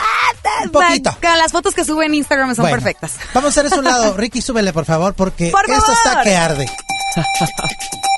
Un 0.65 0.71
poquito. 0.71 1.15
va- 1.23 1.35
Las 1.35 1.51
fotos 1.51 1.73
que 1.75 1.83
sube 1.83 2.05
en 2.05 2.13
Instagram 2.15 2.55
son 2.55 2.63
Bueno, 2.63 2.75
perfectas. 2.77 3.11
Vamos 3.33 3.49
a 3.49 3.49
hacer 3.49 3.65
eso 3.65 3.79
un 3.79 3.85
lado. 3.85 4.13
Ricky, 4.17 4.41
súbele, 4.41 4.71
por 4.71 4.85
favor, 4.85 5.13
porque 5.15 5.51
Por 5.51 5.69
esto 5.69 5.91
está 5.91 6.23
que 6.23 6.35
arde. 6.35 6.65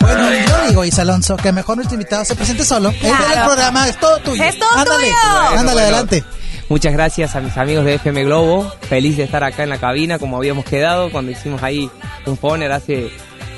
Bueno, 0.00 0.30
yo 0.46 0.68
digo, 0.68 0.84
Isa 0.84 1.02
Alonso, 1.02 1.36
que 1.36 1.52
mejor 1.52 1.76
nuestro 1.76 1.94
invitado 1.94 2.24
se 2.24 2.34
presente 2.34 2.64
solo. 2.64 2.90
Este 2.90 3.06
es 3.08 3.12
el 3.12 3.24
Claro. 3.26 3.46
programa, 3.46 3.88
es 3.88 3.98
todo 3.98 4.18
tuyo. 4.18 4.42
Es 4.42 4.58
todo 4.58 4.68
Ándale, 4.76 5.04
tuyo. 5.04 5.14
ándale, 5.50 5.62
Bueno, 5.64 5.80
adelante. 5.80 6.24
Muchas 6.68 6.92
gracias 6.92 7.34
a 7.36 7.40
mis 7.40 7.56
amigos 7.56 7.84
de 7.84 7.94
FM 7.94 8.24
Globo. 8.24 8.70
Feliz 8.88 9.16
de 9.16 9.22
estar 9.24 9.42
acá 9.44 9.62
en 9.62 9.70
la 9.70 9.78
cabina 9.78 10.18
como 10.18 10.36
habíamos 10.36 10.64
quedado 10.64 11.10
cuando 11.10 11.30
hicimos 11.32 11.62
ahí 11.62 11.90
un 12.26 12.36
poner 12.36 12.72
hace 12.72 13.10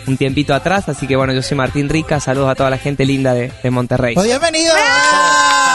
un 0.07 0.17
tiempito 0.17 0.55
atrás. 0.55 0.89
Así 0.89 1.07
que 1.09 1.17
bueno, 1.17 1.33
yo 1.33 1.43
soy 1.43 1.57
Martín 1.57 1.89
Rica. 1.89 2.21
Saludos 2.21 2.51
a 2.51 2.55
toda 2.55 2.71
la 2.71 2.79
gente 2.79 3.05
linda 3.05 3.35
de, 3.35 3.51
de 3.63 3.71
Monterrey. 3.71 4.15
Pues 4.15 4.27
bienvenido. 4.27 4.73
¡Bravo! 4.75 5.70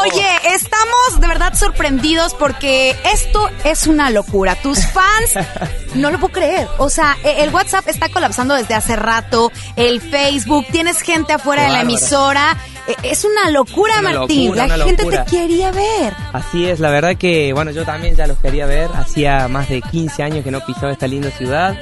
Oye, 0.00 0.26
estamos 0.54 1.20
de 1.20 1.26
verdad 1.26 1.54
sorprendidos 1.54 2.34
porque 2.34 2.96
esto 3.12 3.48
es 3.64 3.86
una 3.86 4.10
locura. 4.10 4.54
Tus 4.56 4.78
fans, 4.92 5.46
no 5.94 6.10
lo 6.10 6.18
puedo 6.18 6.32
creer. 6.32 6.68
O 6.78 6.88
sea, 6.90 7.16
e- 7.24 7.42
el 7.42 7.50
WhatsApp 7.54 7.86
está 7.88 8.08
colapsando 8.08 8.54
desde 8.54 8.74
hace 8.74 8.96
rato, 8.96 9.50
el 9.76 10.00
Facebook, 10.00 10.66
tienes 10.72 11.00
gente 11.02 11.32
afuera 11.32 11.62
Qué 11.62 11.66
de 11.68 11.72
la 11.72 11.78
bárbaro. 11.84 11.96
emisora. 11.98 12.56
E- 12.86 12.96
Es 13.10 13.24
una 13.24 13.50
locura, 13.50 13.94
Una 14.00 14.12
Martín. 14.18 14.46
locura, 14.56 14.66
la 14.76 14.84
gente 14.84 15.02
locura. 15.04 15.24
te 15.24 15.30
quería 15.36 15.70
ver. 15.70 16.14
Así 16.32 16.66
es, 16.66 16.80
la 16.80 16.90
verdad 16.90 17.16
que 17.16 17.52
bueno, 17.52 17.70
yo 17.70 17.84
también 17.84 18.16
ya 18.16 18.26
los 18.26 18.38
quería 18.38 18.66
ver. 18.66 18.88
Hacía 18.94 19.48
más 19.48 19.68
de 19.68 19.82
15 19.82 20.22
años 20.22 20.44
que 20.44 20.50
no 20.50 20.64
pisaba 20.64 20.92
esta 20.92 21.06
linda 21.06 21.30
ciudad. 21.30 21.76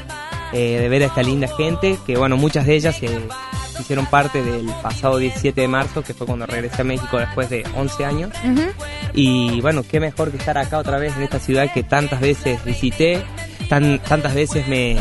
Eh, 0.52 0.78
de 0.80 0.88
ver 0.88 1.02
a 1.02 1.06
esta 1.06 1.22
linda 1.22 1.48
gente, 1.48 1.98
que 2.06 2.16
bueno, 2.16 2.36
muchas 2.36 2.66
de 2.66 2.76
ellas 2.76 3.02
eh, 3.02 3.28
hicieron 3.78 4.06
parte 4.06 4.42
del 4.42 4.66
pasado 4.82 5.18
17 5.18 5.60
de 5.60 5.68
marzo, 5.68 6.02
que 6.02 6.14
fue 6.14 6.26
cuando 6.26 6.46
regresé 6.46 6.82
a 6.82 6.84
México 6.84 7.18
después 7.18 7.50
de 7.50 7.64
11 7.76 8.04
años. 8.04 8.30
Y 9.14 9.60
bueno, 9.60 9.82
qué 9.88 10.00
mejor 10.00 10.30
que 10.30 10.36
estar 10.36 10.58
acá 10.58 10.78
otra 10.78 10.98
vez 10.98 11.16
en 11.16 11.22
esta 11.22 11.38
ciudad 11.38 11.72
que 11.72 11.82
tantas 11.82 12.20
veces 12.20 12.64
visité, 12.64 13.22
tan, 13.68 13.98
tantas 14.00 14.34
veces 14.34 14.66
me, 14.68 14.96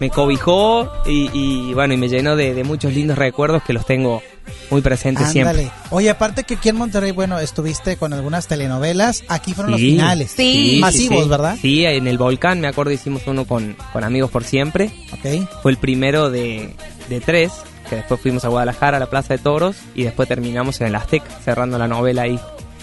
me 0.00 0.10
cobijó 0.10 0.90
y, 1.06 1.30
y, 1.32 1.74
bueno, 1.74 1.94
y 1.94 1.96
me 1.96 2.08
llenó 2.08 2.36
de, 2.36 2.54
de 2.54 2.64
muchos 2.64 2.92
lindos 2.92 3.18
recuerdos 3.18 3.62
que 3.62 3.72
los 3.72 3.86
tengo 3.86 4.22
muy 4.70 4.80
presentes 4.82 5.26
Ándale. 5.28 5.60
siempre. 5.62 5.78
Oye, 5.90 6.10
aparte 6.10 6.44
que 6.44 6.54
aquí 6.54 6.68
en 6.68 6.76
Monterrey, 6.76 7.12
bueno, 7.12 7.38
estuviste 7.38 7.96
con 7.96 8.12
algunas 8.12 8.46
telenovelas. 8.46 9.24
Aquí 9.28 9.54
fueron 9.54 9.72
los 9.72 9.80
finales. 9.80 10.32
Sí. 10.36 10.78
Masivos, 10.80 11.24
sí. 11.24 11.28
¿verdad? 11.28 11.56
Sí, 11.60 11.84
en 11.84 12.06
el 12.06 12.18
volcán, 12.18 12.60
me 12.60 12.68
acuerdo, 12.68 12.92
hicimos 12.92 13.22
uno 13.26 13.44
con, 13.46 13.76
con 13.92 14.04
Amigos 14.04 14.30
por 14.30 14.44
Siempre. 14.44 14.90
Ok. 15.12 15.48
Fue 15.62 15.70
el 15.70 15.78
primero 15.78 16.30
de, 16.30 16.74
de 17.08 17.20
tres, 17.20 17.52
que 17.88 17.96
después 17.96 18.20
fuimos 18.20 18.44
a 18.44 18.48
Guadalajara, 18.48 18.96
a 18.96 19.00
la 19.00 19.06
Plaza 19.10 19.34
de 19.34 19.38
Toros, 19.38 19.76
y 19.94 20.04
después 20.04 20.28
terminamos 20.28 20.80
en 20.80 20.88
el 20.88 20.94
Azteca, 20.94 21.26
cerrando 21.44 21.78
la 21.78 21.88
novela 21.88 22.22
ahí 22.22 22.38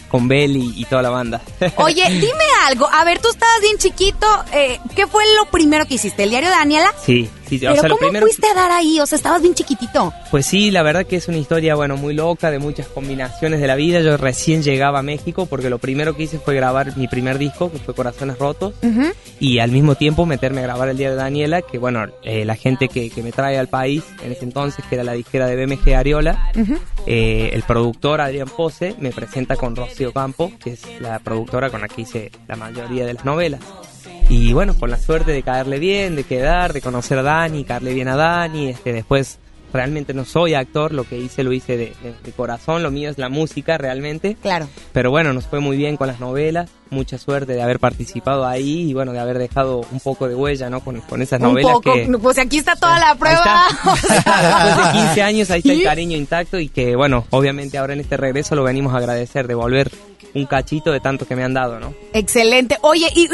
con 0.09 0.27
Beli 0.27 0.73
y 0.75 0.85
toda 0.85 1.01
la 1.01 1.09
banda. 1.09 1.41
Oye, 1.77 2.03
dime 2.09 2.50
algo. 2.67 2.87
A 2.91 3.03
ver, 3.03 3.19
tú 3.19 3.29
estabas 3.29 3.61
bien 3.61 3.77
chiquito. 3.77 4.27
eh, 4.53 4.79
¿Qué 4.95 5.07
fue 5.07 5.23
lo 5.37 5.49
primero 5.49 5.85
que 5.85 5.95
hiciste? 5.95 6.23
¿El 6.23 6.29
diario 6.29 6.49
de 6.49 6.55
Daniela? 6.55 6.93
sí, 7.03 7.29
sí, 7.47 7.57
Pero 7.59 7.73
o 7.73 7.75
sea, 7.75 7.89
lo 7.89 7.95
¿cómo 7.97 8.07
primero... 8.07 8.25
fuiste 8.25 8.47
a 8.47 8.53
dar 8.53 8.71
ahí? 8.71 8.99
O 8.99 9.05
sea, 9.05 9.15
estabas 9.17 9.41
bien 9.41 9.53
chiquitito. 9.53 10.13
Pues 10.29 10.45
sí, 10.45 10.71
la 10.71 10.83
verdad 10.83 11.05
que 11.05 11.17
es 11.17 11.27
una 11.27 11.37
historia, 11.37 11.75
bueno, 11.75 11.97
muy 11.97 12.13
loca, 12.13 12.49
de 12.51 12.59
muchas 12.59 12.87
combinaciones 12.87 13.59
de 13.59 13.67
la 13.67 13.75
vida. 13.75 13.99
Yo 14.01 14.15
recién 14.17 14.63
llegaba 14.63 14.99
a 14.99 15.03
México 15.03 15.45
porque 15.47 15.69
lo 15.69 15.77
primero 15.79 16.15
que 16.15 16.23
hice 16.23 16.39
fue 16.39 16.55
grabar 16.55 16.95
mi 16.97 17.07
primer 17.07 17.37
disco, 17.37 17.71
que 17.71 17.79
fue 17.79 17.93
Corazones 17.93 18.37
Rotos, 18.39 18.73
y 19.39 19.59
al 19.59 19.71
mismo 19.71 19.95
tiempo 19.95 20.25
meterme 20.25 20.59
a 20.61 20.63
grabar 20.63 20.89
el 20.89 20.97
día 20.97 21.09
de 21.09 21.15
Daniela, 21.15 21.61
que 21.61 21.77
bueno, 21.77 22.05
eh, 22.23 22.45
la 22.45 22.55
gente 22.55 22.87
que, 22.87 23.09
que 23.09 23.21
me 23.23 23.31
trae 23.31 23.57
al 23.57 23.67
país 23.67 24.03
en 24.23 24.31
ese 24.31 24.45
entonces, 24.45 24.85
que 24.89 24.95
era 24.95 25.03
la 25.03 25.13
disquera 25.13 25.47
de 25.47 25.65
BMG 25.65 25.93
Ariola, 25.95 26.51
eh, 27.05 27.49
el 27.53 27.63
productor 27.63 28.21
Adrián 28.21 28.47
Pose 28.47 28.95
me 28.99 29.11
presenta 29.11 29.55
con 29.55 29.75
Rocío 29.75 30.13
Campo, 30.13 30.51
que 30.63 30.71
es 30.73 30.81
la 30.99 31.19
productora 31.19 31.69
con 31.69 31.81
la 31.81 31.87
que 31.87 32.01
hice 32.01 32.31
la 32.51 32.57
mayoría 32.57 33.05
de 33.05 33.13
las 33.13 33.23
novelas. 33.23 33.61
Y 34.29 34.51
bueno, 34.51 34.75
con 34.77 34.91
la 34.91 34.97
suerte 34.97 35.31
de 35.31 35.41
caerle 35.41 35.79
bien, 35.79 36.17
de 36.17 36.25
quedar, 36.25 36.73
de 36.73 36.81
conocer 36.81 37.17
a 37.17 37.23
Dani, 37.23 37.63
caerle 37.63 37.93
bien 37.93 38.09
a 38.09 38.17
Dani, 38.17 38.69
este, 38.69 38.91
después 38.91 39.39
realmente 39.73 40.13
no 40.13 40.25
soy 40.25 40.53
actor, 40.53 40.93
lo 40.93 41.03
que 41.03 41.17
hice 41.17 41.43
lo 41.43 41.51
hice 41.53 41.77
de, 41.77 41.93
de- 42.03 42.13
de 42.23 42.31
corazón, 42.31 42.83
lo 42.83 42.91
mío 42.91 43.09
es 43.09 43.17
la 43.17 43.29
música 43.29 43.77
realmente. 43.77 44.35
Claro. 44.41 44.67
Pero 44.93 45.11
bueno, 45.11 45.33
nos 45.33 45.45
fue 45.47 45.59
muy 45.59 45.77
bien 45.77 45.97
con 45.97 46.07
las 46.07 46.19
novelas, 46.19 46.69
mucha 46.89 47.17
suerte 47.17 47.53
de 47.53 47.61
haber 47.61 47.79
participado 47.79 48.45
ahí 48.45 48.89
y 48.89 48.93
bueno, 48.93 49.13
de 49.13 49.19
haber 49.19 49.37
dejado 49.37 49.81
un 49.91 49.99
poco 49.99 50.27
de 50.27 50.35
huella, 50.35 50.69
¿no? 50.69 50.81
Con, 50.81 50.99
con 51.01 51.21
esas 51.21 51.39
Un 51.41 51.47
novelas 51.49 51.71
poco. 51.73 51.93
que... 51.93 52.09
Pues 52.21 52.37
aquí 52.37 52.57
está 52.57 52.75
toda 52.75 52.99
la 52.99 53.15
prueba. 53.15 53.65
Después 54.65 54.93
de 54.93 54.99
15 54.99 55.21
años 55.21 55.51
ahí 55.51 55.59
está 55.59 55.73
el 55.73 55.83
cariño 55.83 56.17
intacto 56.17 56.59
y 56.59 56.69
que 56.69 56.95
bueno, 56.95 57.25
obviamente 57.29 57.77
ahora 57.77 57.93
en 57.93 58.01
este 58.01 58.17
regreso 58.17 58.55
lo 58.55 58.63
venimos 58.63 58.93
a 58.93 58.97
agradecer, 58.97 59.47
de 59.47 59.55
volver 59.55 59.91
un 60.33 60.45
cachito 60.45 60.91
de 60.91 60.99
tanto 61.01 61.25
que 61.27 61.35
me 61.35 61.43
han 61.43 61.53
dado, 61.53 61.79
¿no? 61.79 61.93
Excelente. 62.13 62.77
Oye, 62.81 63.07
¿y 63.15 63.23
y, 63.25 63.27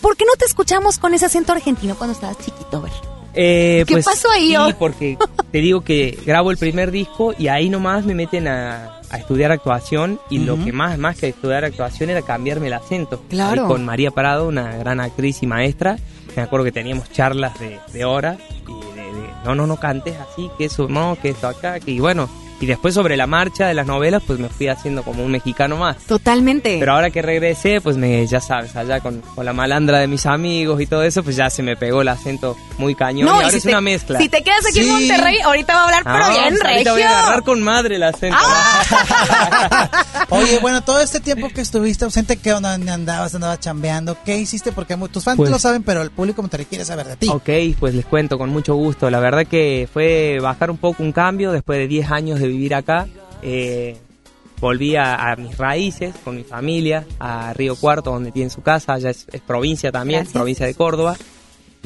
por 0.00 0.16
qué 0.16 0.24
no 0.24 0.32
te 0.38 0.44
escuchamos 0.44 0.98
con 0.98 1.12
ese 1.14 1.26
acento 1.26 1.52
argentino 1.52 1.96
cuando 1.96 2.14
estabas 2.14 2.38
chiquito? 2.38 2.76
A 2.76 2.80
ver. 2.80 2.92
Eh, 3.36 3.84
¿Qué 3.86 3.98
pasó 4.02 4.30
ahí, 4.30 4.48
Sí, 4.48 4.56
oh? 4.56 4.70
porque 4.78 5.18
te 5.52 5.58
digo 5.58 5.82
que 5.82 6.18
grabo 6.24 6.50
el 6.50 6.56
primer 6.56 6.90
disco 6.90 7.34
y 7.38 7.48
ahí 7.48 7.68
nomás 7.68 8.04
me 8.04 8.14
meten 8.14 8.48
a, 8.48 9.00
a 9.10 9.18
estudiar 9.18 9.52
actuación 9.52 10.18
y 10.30 10.38
lo 10.38 10.62
que 10.64 10.72
más, 10.72 10.98
más 10.98 11.16
que 11.18 11.28
estudiar 11.28 11.64
actuación 11.64 12.10
era 12.10 12.22
cambiarme 12.22 12.68
el 12.68 12.72
acento. 12.72 13.22
Claro. 13.28 13.62
Ahí 13.62 13.68
con 13.68 13.84
María 13.84 14.10
Parado, 14.10 14.48
una 14.48 14.76
gran 14.78 15.00
actriz 15.00 15.42
y 15.42 15.46
maestra, 15.46 15.98
me 16.34 16.42
acuerdo 16.42 16.64
que 16.64 16.72
teníamos 16.72 17.10
charlas 17.12 17.58
de, 17.60 17.78
de 17.92 18.04
horas 18.04 18.38
y 18.66 18.96
de, 18.96 19.02
de, 19.02 19.28
no, 19.44 19.54
no, 19.54 19.66
no 19.66 19.76
cantes 19.76 20.14
así, 20.16 20.50
que 20.56 20.64
eso 20.66 20.88
no, 20.88 21.16
que 21.20 21.28
esto 21.30 21.48
acá, 21.48 21.78
que 21.80 21.90
y 21.90 22.00
bueno, 22.00 22.28
y 22.60 22.66
después 22.66 22.94
sobre 22.94 23.16
la 23.16 23.26
marcha 23.26 23.66
de 23.66 23.74
las 23.74 23.86
novelas 23.86 24.22
pues 24.26 24.38
me 24.38 24.48
fui 24.48 24.68
haciendo 24.68 25.02
como 25.02 25.24
un 25.24 25.30
mexicano 25.30 25.76
más. 25.76 25.96
Totalmente. 26.04 26.76
Pero 26.78 26.92
ahora 26.92 27.10
que 27.10 27.22
regresé, 27.22 27.80
pues 27.80 27.96
me, 27.96 28.26
ya 28.26 28.40
sabes, 28.40 28.74
allá 28.76 29.00
con, 29.00 29.20
con 29.34 29.44
la 29.44 29.52
malandra 29.52 29.98
de 29.98 30.06
mis 30.06 30.26
amigos 30.26 30.80
y 30.80 30.86
todo 30.86 31.02
eso, 31.02 31.22
pues 31.22 31.36
ya 31.36 31.50
se 31.50 31.62
me 31.62 31.76
pegó 31.76 32.02
el 32.02 32.08
acento 32.08 32.56
muy 32.78 32.94
cañón. 32.94 33.28
y 33.28 33.30
y 33.30 33.34
ahora 33.34 33.50
si 33.50 33.56
es 33.58 33.62
te- 33.64 33.68
una 33.70 33.80
mezcla. 33.80 34.18
Si 34.18 34.28
te 34.28 34.42
quedas 34.42 34.64
aquí 34.66 34.80
Sí. 34.82 34.88
en 34.88 34.92
Monterrey, 34.92 35.40
ahorita 35.40 35.74
va 35.74 35.80
a 35.80 35.84
hablar, 35.84 36.02
pero 36.04 36.16
Ah, 36.24 36.28
bien, 36.30 36.48
pues 36.50 36.62
ahorita 36.62 36.68
regio. 36.76 36.92
voy 36.92 37.02
a 37.02 37.18
agarrar 37.18 37.42
con 37.42 37.62
madre 37.62 37.96
el 37.96 38.02
acento. 38.02 38.36
Oye, 40.28 40.58
bueno, 40.60 40.82
todo 40.82 41.00
este 41.00 41.20
tiempo 41.20 41.48
que 41.50 41.60
estuviste 41.60 42.04
ausente, 42.04 42.36
¿qué 42.36 42.52
onda 42.52 42.72
¿Dónde 42.72 42.90
andabas? 42.90 43.34
¿Andabas 43.36 43.60
chambeando? 43.60 44.16
¿Qué 44.24 44.36
hiciste? 44.36 44.72
Porque 44.72 44.96
tus 45.12 45.22
fans 45.22 45.36
Pues- 45.36 45.50
lo 45.50 45.58
saben, 45.58 45.84
pero 45.84 46.02
el 46.02 46.10
público 46.10 46.42
Monterrey 46.42 46.66
quiere 46.66 46.84
saber 46.84 47.06
de 47.06 47.16
ti. 47.16 47.28
Ok, 47.28 47.48
pues 47.78 47.94
les 47.94 48.04
cuento 48.06 48.36
con 48.36 48.50
mucho 48.50 48.74
gusto. 48.74 49.08
La 49.08 49.20
verdad 49.20 49.46
que 49.46 49.88
fue 49.92 50.38
bajar 50.40 50.70
un 50.70 50.78
poco 50.78 51.02
un 51.04 51.12
cambio 51.12 51.52
después 51.52 51.78
de 51.78 51.86
10 51.86 52.10
años 52.10 52.40
de 52.40 52.48
vivir 52.48 52.74
acá. 52.74 53.06
Eh, 53.42 53.96
volví 54.60 54.96
a, 54.96 55.30
a 55.30 55.36
mis 55.36 55.56
raíces 55.56 56.12
con 56.24 56.34
mi 56.34 56.42
familia, 56.42 57.04
a 57.20 57.52
Río 57.52 57.76
Cuarto, 57.76 58.10
donde 58.10 58.32
tiene 58.32 58.50
su 58.50 58.62
casa. 58.62 58.94
Allá 58.94 59.10
es, 59.10 59.26
es 59.32 59.40
provincia 59.42 59.92
también, 59.92 60.20
Gracias. 60.20 60.32
provincia 60.34 60.66
de 60.66 60.74
Córdoba. 60.74 61.16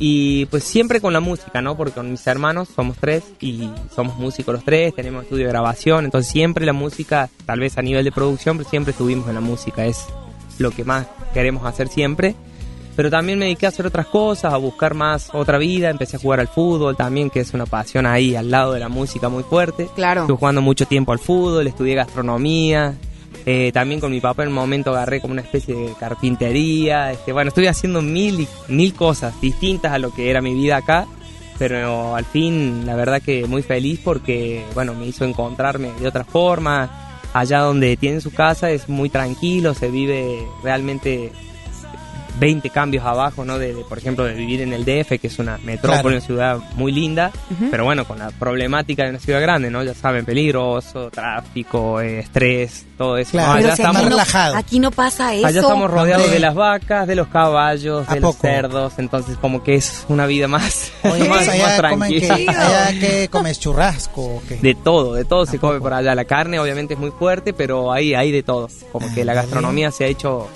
Y 0.02 0.46
pues 0.46 0.64
siempre 0.64 1.02
con 1.02 1.12
la 1.12 1.20
música, 1.20 1.60
¿no? 1.60 1.76
Porque 1.76 1.92
con 1.92 2.10
mis 2.10 2.26
hermanos 2.26 2.68
somos 2.74 2.96
tres 2.96 3.22
y 3.38 3.68
somos 3.94 4.16
músicos 4.16 4.54
los 4.54 4.64
tres, 4.64 4.94
tenemos 4.94 5.24
estudio 5.24 5.44
de 5.44 5.50
grabación, 5.50 6.06
entonces 6.06 6.32
siempre 6.32 6.64
la 6.64 6.72
música, 6.72 7.28
tal 7.44 7.60
vez 7.60 7.76
a 7.76 7.82
nivel 7.82 8.02
de 8.02 8.10
producción, 8.10 8.56
pero 8.56 8.68
siempre 8.68 8.92
estuvimos 8.92 9.28
en 9.28 9.34
la 9.34 9.42
música, 9.42 9.84
es 9.84 10.06
lo 10.58 10.70
que 10.70 10.84
más 10.84 11.06
queremos 11.34 11.66
hacer 11.66 11.88
siempre. 11.88 12.34
Pero 12.96 13.10
también 13.10 13.38
me 13.38 13.44
dediqué 13.44 13.66
a 13.66 13.68
hacer 13.68 13.86
otras 13.86 14.06
cosas, 14.06 14.54
a 14.54 14.56
buscar 14.56 14.94
más 14.94 15.30
otra 15.34 15.58
vida, 15.58 15.90
empecé 15.90 16.16
a 16.16 16.20
jugar 16.20 16.40
al 16.40 16.48
fútbol 16.48 16.96
también, 16.96 17.28
que 17.28 17.40
es 17.40 17.52
una 17.52 17.66
pasión 17.66 18.06
ahí 18.06 18.34
al 18.34 18.50
lado 18.50 18.72
de 18.72 18.80
la 18.80 18.88
música 18.88 19.28
muy 19.28 19.42
fuerte. 19.42 19.88
Claro. 19.94 20.22
Estuve 20.22 20.38
jugando 20.38 20.62
mucho 20.62 20.86
tiempo 20.86 21.12
al 21.12 21.18
fútbol, 21.18 21.66
estudié 21.66 21.94
gastronomía, 21.94 22.96
Eh, 23.46 23.70
también 23.72 24.00
con 24.00 24.12
mi 24.12 24.20
papá 24.20 24.42
en 24.42 24.50
un 24.50 24.54
momento 24.54 24.90
agarré 24.90 25.20
como 25.20 25.32
una 25.32 25.42
especie 25.42 25.74
de 25.74 25.92
carpintería. 25.98 27.12
Este, 27.12 27.32
bueno, 27.32 27.48
estuve 27.48 27.68
haciendo 27.68 28.02
mil, 28.02 28.46
mil 28.68 28.94
cosas 28.94 29.40
distintas 29.40 29.92
a 29.92 29.98
lo 29.98 30.12
que 30.12 30.30
era 30.30 30.40
mi 30.40 30.54
vida 30.54 30.76
acá. 30.76 31.06
Pero 31.58 32.16
al 32.16 32.24
fin, 32.24 32.86
la 32.86 32.96
verdad 32.96 33.20
que 33.20 33.46
muy 33.46 33.62
feliz 33.62 34.00
porque, 34.02 34.64
bueno, 34.74 34.94
me 34.94 35.06
hizo 35.06 35.24
encontrarme 35.24 35.92
de 36.00 36.08
otra 36.08 36.24
forma. 36.24 37.18
Allá 37.32 37.60
donde 37.60 37.96
tienen 37.96 38.20
su 38.20 38.32
casa 38.32 38.70
es 38.70 38.88
muy 38.88 39.08
tranquilo, 39.08 39.74
se 39.74 39.90
vive 39.90 40.46
realmente 40.64 41.30
20 42.40 42.70
cambios 42.70 43.04
abajo, 43.04 43.44
¿no? 43.44 43.58
De, 43.58 43.74
de, 43.74 43.84
por 43.84 43.98
ejemplo, 43.98 44.24
de 44.24 44.34
vivir 44.34 44.62
en 44.62 44.72
el 44.72 44.84
DF, 44.84 45.20
que 45.20 45.26
es 45.28 45.38
una 45.38 45.58
metrópoli, 45.58 46.00
Claro. 46.00 46.08
una 46.08 46.20
ciudad 46.20 46.58
muy 46.74 46.90
linda, 46.90 47.30
pero 47.70 47.84
bueno, 47.84 48.04
con 48.06 48.18
la 48.18 48.30
problemática 48.30 49.04
de 49.04 49.10
una 49.10 49.18
ciudad 49.20 49.40
grande, 49.40 49.70
¿no? 49.70 49.82
Ya 49.84 49.94
saben, 49.94 50.24
peligroso, 50.24 51.10
tráfico, 51.10 52.00
eh, 52.00 52.20
estrés, 52.20 52.86
todo 52.96 53.16
eso. 53.18 53.32
Claro. 53.32 53.48
No, 53.52 53.54
allá 53.58 53.76
si 53.76 53.82
más 53.82 53.90
aquí 53.96 54.04
estamos, 54.06 54.26
no-. 54.52 54.56
Aquí 54.58 54.78
no 54.80 54.90
pasa 54.90 55.34
eso. 55.34 55.46
allá 55.46 55.60
estamos 55.60 55.90
rodeados 55.90 56.30
de 56.30 56.38
las 56.40 56.54
vacas, 56.54 57.06
de 57.06 57.14
los 57.14 57.28
caballos, 57.28 58.08
¿A 58.08 58.14
de 58.14 58.20
los 58.20 58.36
cerdos, 58.36 58.94
entonces 58.98 59.36
como 59.36 59.62
que 59.62 59.74
es 59.74 60.04
una 60.08 60.26
vida 60.26 60.48
más, 60.48 60.92
Oye, 61.04 61.28
más, 61.28 61.46
allá 61.48 61.80
más 61.82 61.90
comen 61.92 62.10
que, 62.10 62.26
tranquila. 62.26 62.66
allá 62.88 63.00
que 63.00 63.28
comes 63.28 63.60
churrasco 63.60 64.22
o 64.22 64.42
qué? 64.48 64.56
De 64.56 64.74
todo, 64.74 65.14
de 65.14 65.24
todo 65.24 65.44
se 65.46 65.56
¿A 65.58 65.60
come 65.60 65.78
por 65.80 65.92
allá. 65.92 66.14
La 66.14 66.24
carne 66.24 66.58
obviamente 66.58 66.94
es 66.94 67.00
muy 67.00 67.10
fuerte, 67.10 67.52
pero 67.52 67.92
hay, 67.92 68.14
hay 68.14 68.30
de 68.32 68.42
todo. 68.42 68.68
Como 68.92 69.12
que 69.14 69.24
la 69.24 69.32
Ah, 69.32 69.34
gastronomía 69.36 69.90
se 69.90 70.04
ha 70.04 70.06
hecho, 70.08 70.48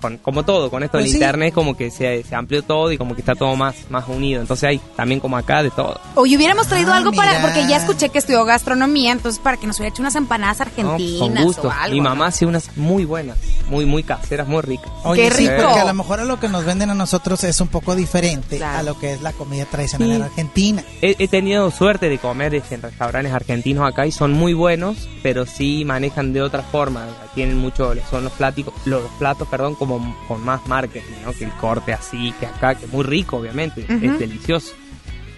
con, 0.00 0.18
como 0.18 0.44
todo, 0.44 0.70
con 0.70 0.82
esto 0.82 0.92
Pues 0.98 1.04
del 1.04 1.12
sí. 1.12 1.18
internet, 1.18 1.54
como 1.54 1.76
que 1.76 1.90
se, 1.90 2.22
se 2.24 2.34
amplió 2.34 2.62
todo 2.62 2.90
y 2.92 2.98
como 2.98 3.14
que 3.14 3.20
está 3.20 3.34
todo 3.34 3.54
más, 3.56 3.74
más 3.90 4.04
unido. 4.08 4.40
Entonces 4.40 4.64
hay 4.68 4.80
también 4.96 5.20
como 5.20 5.36
acá 5.36 5.62
de 5.62 5.70
todo. 5.70 6.00
Oye, 6.14 6.36
hubiéramos 6.36 6.66
traído 6.66 6.92
Ah, 6.92 6.96
algo 6.98 7.12
para. 7.12 7.40
Porque 7.40 7.66
ya 7.68 7.76
escuché 7.76 8.08
que 8.08 8.18
estudió 8.18 8.44
gastronomía, 8.44 9.12
entonces 9.12 9.40
para 9.40 9.56
que 9.56 9.66
nos 9.66 9.76
hubiera 9.78 9.92
hecho 9.92 10.02
unas 10.02 10.14
empanadas 10.16 10.58
¿no? 10.58 10.62
argentinas 10.64 11.18
Con 11.20 11.44
gusto. 11.44 11.68
o 11.68 11.70
algo. 11.70 11.94
Mi 11.94 12.00
¿no? 12.00 12.08
mamá 12.10 12.26
hace 12.26 12.46
unas 12.46 12.76
muy 12.76 13.04
buenas, 13.04 13.38
muy, 13.68 13.84
muy 13.86 14.02
caseras, 14.02 14.48
muy 14.48 14.60
ricas. 14.62 14.90
Oye, 15.04 15.28
Qué 15.28 15.34
sí, 15.34 15.48
rico. 15.48 15.62
porque 15.64 15.80
a 15.80 15.84
lo 15.84 15.94
mejor 15.94 16.20
a 16.20 16.24
lo 16.24 16.38
que 16.40 16.48
nos 16.48 16.64
venden 16.64 16.90
a 16.90 16.94
nosotros 16.94 17.42
es 17.44 17.60
un 17.60 17.68
poco 17.68 17.94
diferente 17.94 18.56
Claro. 18.56 18.78
a 18.78 18.82
lo 18.82 18.98
que 18.98 19.12
es 19.12 19.22
la 19.22 19.32
comida 19.32 19.64
tradicional 19.66 20.08
Sí. 20.08 20.14
en 20.16 20.22
Argentina. 20.22 20.84
He, 21.02 21.16
he 21.18 21.28
tenido 21.28 21.70
suerte 21.70 22.08
de 22.08 22.18
comer 22.18 22.54
este, 22.54 22.74
en 22.76 22.82
restaurantes 22.82 23.32
argentinos 23.32 23.86
acá 23.88 24.06
y 24.06 24.12
son 24.12 24.32
muy 24.32 24.52
buenos, 24.54 25.08
pero 25.22 25.46
sí 25.46 25.84
manejan 25.84 26.32
de 26.32 26.42
otra 26.42 26.62
forma. 26.62 27.06
Tienen 27.34 27.58
mucho, 27.58 27.92
son 28.10 28.24
los 28.24 28.32
platos, 28.32 28.64
los 28.84 29.02
platos, 29.18 29.48
perdón, 29.48 29.74
como 29.74 29.89
con 30.28 30.44
más 30.44 30.66
marketing, 30.66 31.22
¿no? 31.24 31.32
Que 31.32 31.44
el 31.44 31.52
corte 31.52 31.92
así, 31.92 32.32
que 32.38 32.46
acá, 32.46 32.74
que 32.74 32.84
es 32.84 32.92
muy 32.92 33.04
rico, 33.04 33.38
obviamente, 33.38 33.84
es 33.88 34.18
delicioso. 34.18 34.74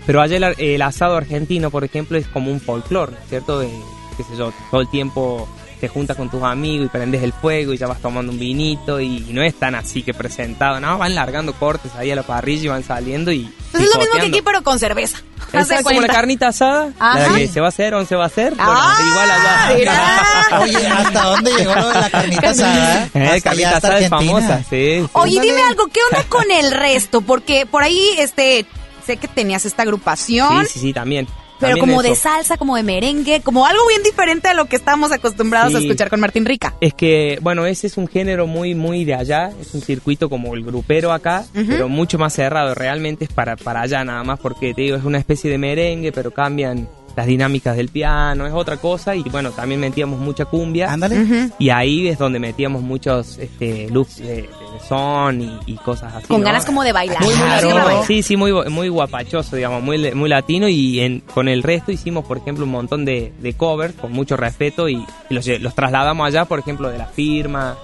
Pero 0.07 0.21
allá 0.21 0.37
el, 0.37 0.55
el 0.59 0.83
asado 0.83 1.17
argentino, 1.17 1.71
por 1.71 1.85
ejemplo, 1.85 2.19
es 2.19 2.27
como 2.27 2.51
un 2.51 2.61
folclore, 2.61 3.13
¿no 3.13 3.19
es 3.19 3.29
¿cierto? 3.29 3.61
De, 3.61 3.71
qué 4.17 4.25
sé 4.25 4.37
yo, 4.37 4.53
todo 4.71 4.81
el 4.81 4.89
tiempo 4.89 5.49
te 5.83 5.89
juntas 5.89 6.17
con 6.17 6.31
tus 6.31 6.41
amigos 6.45 6.87
y 6.87 6.89
prendes 6.91 7.25
el 7.25 7.33
fuego 7.33 7.73
y 7.73 7.77
ya 7.77 7.89
vas 7.89 8.01
tomando 8.01 8.31
un 8.31 8.39
vinito 8.39 9.01
y, 9.01 9.19
no 9.31 9.43
es 9.43 9.53
tan 9.59 9.75
así 9.75 10.05
que 10.05 10.15
presentado, 10.15 10.79
no, 10.79 10.97
van 10.97 11.13
largando 11.17 11.55
cortes 11.55 11.91
ahí 11.97 12.09
a 12.13 12.15
la 12.15 12.23
parrilla 12.23 12.63
y 12.67 12.69
van 12.69 12.85
saliendo 12.85 13.33
y... 13.33 13.53
Pues 13.73 13.83
es 13.83 13.91
lo 13.93 13.99
mismo 13.99 14.15
que 14.21 14.27
aquí, 14.29 14.43
pero 14.43 14.63
con 14.63 14.79
cerveza. 14.79 15.19
Es 15.53 15.83
como 15.83 16.01
la 16.01 16.07
carnita 16.07 16.49
asada, 16.49 16.93
Ajá. 17.01 17.31
la 17.33 17.37
que 17.37 17.49
se 17.49 17.61
va 17.61 17.67
a 17.67 17.71
hacer 17.71 17.95
o 17.95 17.99
no 17.99 18.07
se 18.07 18.15
va 18.15 18.23
a 18.23 18.27
hacer. 18.29 18.55
Bueno, 18.55 18.73
Ah, 18.73 18.97
igual 19.11 19.31
allá. 19.33 19.75
mira. 19.77 20.61
Oye, 20.61 20.87
¿hasta 20.87 21.23
dónde 21.25 21.51
llegó 21.51 21.75
lo 21.75 21.89
de 21.89 22.01
la 22.01 22.11
carnita 22.11 22.51
asada? 22.51 23.09
Eh, 23.13 23.41
carnita 23.43 23.77
asada 23.77 23.99
es 23.99 24.09
famosa, 24.09 24.59
sí. 24.71 25.01
sí. 25.03 25.09
Oye, 25.15 25.41
dime 25.41 25.63
algo, 25.63 25.89
¿qué 25.89 26.01
onda 26.13 26.25
con 26.29 26.49
el 26.49 26.71
resto? 26.71 27.23
Porque 27.23 27.67
por 27.67 27.83
ahí, 27.83 28.15
este, 28.19 28.67
sé 29.05 29.17
que 29.17 29.27
tenías 29.27 29.65
esta 29.65 29.83
agrupación, 29.83 30.65
Sí, 30.67 30.75
sí, 30.75 30.79
sí, 30.79 30.93
también. 30.93 31.27
Pero 31.63 31.77
También 31.77 31.97
como 31.97 32.03
de 32.03 32.17
salsa, 32.17 32.57
como 32.57 32.77
de 32.77 32.83
merengue, 32.83 33.41
como 33.41 33.67
algo 33.67 33.87
bien 33.87 34.03
diferente 34.03 34.49
a 34.49 34.55
lo 34.55 34.67
que 34.67 34.75
estamos 34.75 35.13
acostumbrados 35.13 35.75
a 35.77 35.79
escuchar 35.79 36.11
con 36.11 36.19
Martín 36.19 36.45
Rica. 36.45 36.75
Es 36.81 36.93
que, 36.93 37.39
bueno, 37.41 37.67
ese 37.67 37.87
es 37.87 37.97
un 37.97 38.09
género 38.09 38.49
muy, 38.49 38.75
muy 38.75 39.05
de 39.05 39.15
allá. 39.15 39.53
Es 39.61 39.73
un 39.73 39.81
circuito 39.81 40.29
como 40.29 40.55
el 40.55 40.65
grupero 40.65 41.13
acá, 41.13 41.45
pero 41.53 41.89
mucho 41.89 42.19
más 42.19 42.33
cerrado. 42.35 42.75
Realmente 42.75 43.25
es 43.25 43.33
para, 43.33 43.57
para 43.57 43.83
allá 43.83 44.05
nada 44.05 44.25
más, 44.25 44.41
porque 44.41 44.75
te 44.75 44.83
digo, 44.83 44.97
es 44.97 45.05
una 45.05 45.19
especie 45.19 45.51
de 45.51 45.59
merengue, 45.59 46.11
pero 46.11 46.33
cambian 46.33 46.89
las 47.17 47.27
dinámicas 47.27 47.77
del 47.77 47.89
piano, 47.89 48.47
es 48.47 48.53
otra 48.53 48.77
cosa. 48.77 49.15
Y 49.17 49.23
bueno, 49.25 49.51
también 49.51 49.81
metíamos 49.81 50.19
mucha 50.21 50.45
cumbia. 50.45 50.93
Ándale. 50.93 51.51
Y 51.59 51.71
ahí 51.71 52.09
es 52.09 52.19
donde 52.19 52.39
metíamos 52.39 52.83
muchos 52.83 53.39
este, 53.39 53.89
loops 53.91 54.17
de, 54.19 54.43
de 54.43 54.49
son 54.89 55.41
y, 55.43 55.59
y 55.67 55.75
cosas 55.77 56.15
así. 56.15 56.27
Con 56.27 56.41
¿no? 56.41 56.47
ganas 56.47 56.65
como 56.65 56.83
de 56.83 56.93
bailar. 56.93 57.23
Muy 57.23 57.33
claro. 57.35 58.03
Sí, 58.07 58.23
sí, 58.23 58.37
muy, 58.37 58.53
muy 58.71 58.89
guapachoso, 58.89 59.57
digamos, 59.57 59.83
muy, 59.83 60.13
muy 60.15 60.29
latino 60.29 60.69
y 60.69 61.01
en- 61.01 61.21
con 61.21 61.49
el 61.49 61.63
resto 61.63 61.93
hicimos, 61.93 62.25
por 62.25 62.39
ejemplo, 62.39 62.65
un 62.65 62.71
montón 62.71 63.05
de, 63.05 63.33
de 63.41 63.53
covers 63.55 63.95
con 63.95 64.13
mucho 64.13 64.37
respeto 64.37 64.89
y, 64.89 64.95
y 65.31 65.35
los, 65.35 65.47
lle- 65.47 65.59
los 65.59 65.75
trasladamos 65.75 66.27
allá, 66.27 66.45
por 66.47 66.59
ejemplo, 66.59 66.89
de 66.89 66.99
La 66.99 67.07
Firma, 67.07 67.77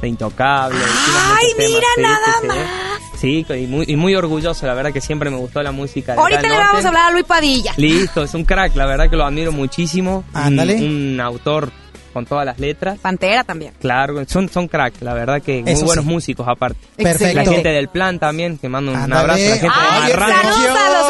de 0.00 0.08
Intocable. 0.08 0.78
¡Ay, 0.78 1.46
temas, 1.56 1.70
mira 1.70 1.86
sí, 1.94 2.02
nada 2.02 2.18
sí, 2.26 2.32
sí. 2.40 2.46
más! 2.48 2.96
Sí, 3.16 3.46
y 3.48 3.66
muy, 3.66 3.86
y 3.88 3.96
muy 3.96 4.14
orgulloso, 4.14 4.66
la 4.66 4.74
verdad 4.74 4.92
que 4.92 5.00
siempre 5.00 5.30
me 5.30 5.36
gustó 5.36 5.62
la 5.62 5.72
música 5.72 6.12
de 6.12 6.20
Ahorita 6.20 6.42
le 6.42 6.58
vamos 6.58 6.84
a 6.84 6.88
hablar 6.88 7.08
a 7.08 7.10
Luis 7.12 7.24
Padilla. 7.24 7.72
Listo, 7.76 8.22
es 8.22 8.34
un 8.34 8.44
crack, 8.44 8.76
la 8.76 8.86
verdad 8.86 9.08
que 9.08 9.16
lo 9.16 9.24
admiro 9.24 9.52
muchísimo. 9.52 10.24
Ándale. 10.34 10.74
Un, 10.74 11.18
autor 11.20 11.70
con 12.12 12.26
todas 12.26 12.44
las 12.44 12.58
letras. 12.58 12.98
Pantera 12.98 13.44
también. 13.44 13.72
Claro, 13.80 14.22
son, 14.26 14.48
son 14.50 14.68
crack, 14.68 15.00
la 15.00 15.14
verdad 15.14 15.42
que 15.42 15.62
muy 15.62 15.72
Eso 15.72 15.86
buenos 15.86 16.04
sí. 16.04 16.10
músicos 16.10 16.46
aparte. 16.46 16.78
Perfecto. 16.96 17.34
La 17.34 17.44
gente 17.44 17.68
del 17.70 17.88
plan 17.88 18.18
también, 18.18 18.58
que 18.58 18.68
mando 18.68 18.92
un 18.92 19.12
abrazo 19.12 19.42
la 19.42 19.56
gente 19.56 19.68
Ay, 19.70 20.12
de 20.12 20.16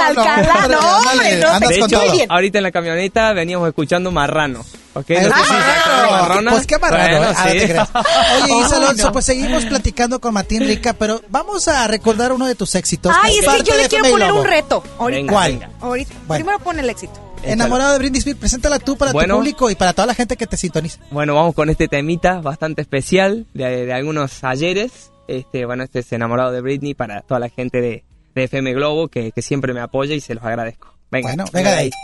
Alcalá, 0.06 0.68
no, 0.68 0.98
hombre, 0.98 1.36
no, 1.38 2.34
ahorita 2.34 2.58
en 2.58 2.62
la 2.62 2.72
camioneta 2.72 3.32
veníamos 3.32 3.68
escuchando 3.68 4.10
Marrano. 4.10 4.64
¿Ok? 4.94 5.10
No 5.10 5.16
sé 5.16 5.24
si 5.24 5.30
ah. 5.30 6.40
Pues 6.50 6.66
qué 6.66 6.78
marrano, 6.78 7.18
Bueno, 7.18 7.30
¿eh? 7.30 7.34
Ah, 7.36 7.48
sí. 7.50 7.58
Oye, 8.44 8.60
Isa 8.60 8.76
Ay, 8.76 8.82
Alonso, 8.82 9.06
no. 9.06 9.12
pues 9.12 9.26
seguimos 9.26 9.66
platicando 9.66 10.20
con 10.20 10.32
Martín 10.32 10.66
Rica, 10.66 10.94
pero 10.94 11.20
vamos 11.28 11.68
a 11.68 11.86
recordar 11.86 12.32
uno 12.32 12.46
de 12.46 12.54
tus 12.54 12.74
éxitos. 12.74 13.14
Ay, 13.22 13.38
es 13.38 13.46
que 13.46 13.62
yo 13.62 13.76
le 13.76 13.88
quiero 13.88 14.08
poner 14.08 14.32
un 14.32 14.44
reto. 14.44 14.82
Ahorita. 14.98 15.18
Venga, 15.18 15.32
¿Cuál? 15.32 15.52
venga. 15.52 15.70
Ahorita. 15.80 16.14
Bueno. 16.26 16.44
Primero 16.44 16.64
pon 16.64 16.78
el 16.78 16.88
éxito. 16.88 17.20
Enamorado 17.42 17.92
de 17.92 17.98
Britney 17.98 18.18
Spears, 18.18 18.40
preséntala 18.40 18.78
tú 18.78 18.96
para 18.96 19.12
Bueno. 19.12 19.34
tu 19.34 19.40
público 19.40 19.70
y 19.70 19.74
para 19.74 19.92
toda 19.92 20.06
la 20.06 20.14
gente 20.14 20.36
que 20.36 20.46
te 20.46 20.56
sintoniza. 20.56 20.98
Bueno, 21.10 21.34
vamos 21.34 21.54
con 21.54 21.68
este 21.68 21.88
temita 21.88 22.40
bastante 22.40 22.80
especial 22.80 23.46
de, 23.52 23.84
de 23.84 23.92
algunos 23.92 24.42
ayeres. 24.42 25.12
Este, 25.28 25.66
bueno, 25.66 25.84
este 25.84 25.98
es 25.98 26.10
enamorado 26.12 26.52
de 26.52 26.60
Britney 26.62 26.94
para 26.94 27.20
toda 27.20 27.38
la 27.38 27.48
gente 27.50 27.80
de, 27.80 28.04
de 28.40 28.44
FM 28.44 28.74
Globo 28.74 29.08
que, 29.08 29.32
que 29.32 29.42
siempre 29.42 29.72
me 29.72 29.80
apoya 29.80 30.14
y 30.14 30.20
se 30.20 30.34
los 30.34 30.44
agradezco. 30.44 30.94
Venga, 31.10 31.28
Bueno, 31.28 31.44
venga 31.52 31.70
de 31.72 31.76
ahí. 31.76 31.90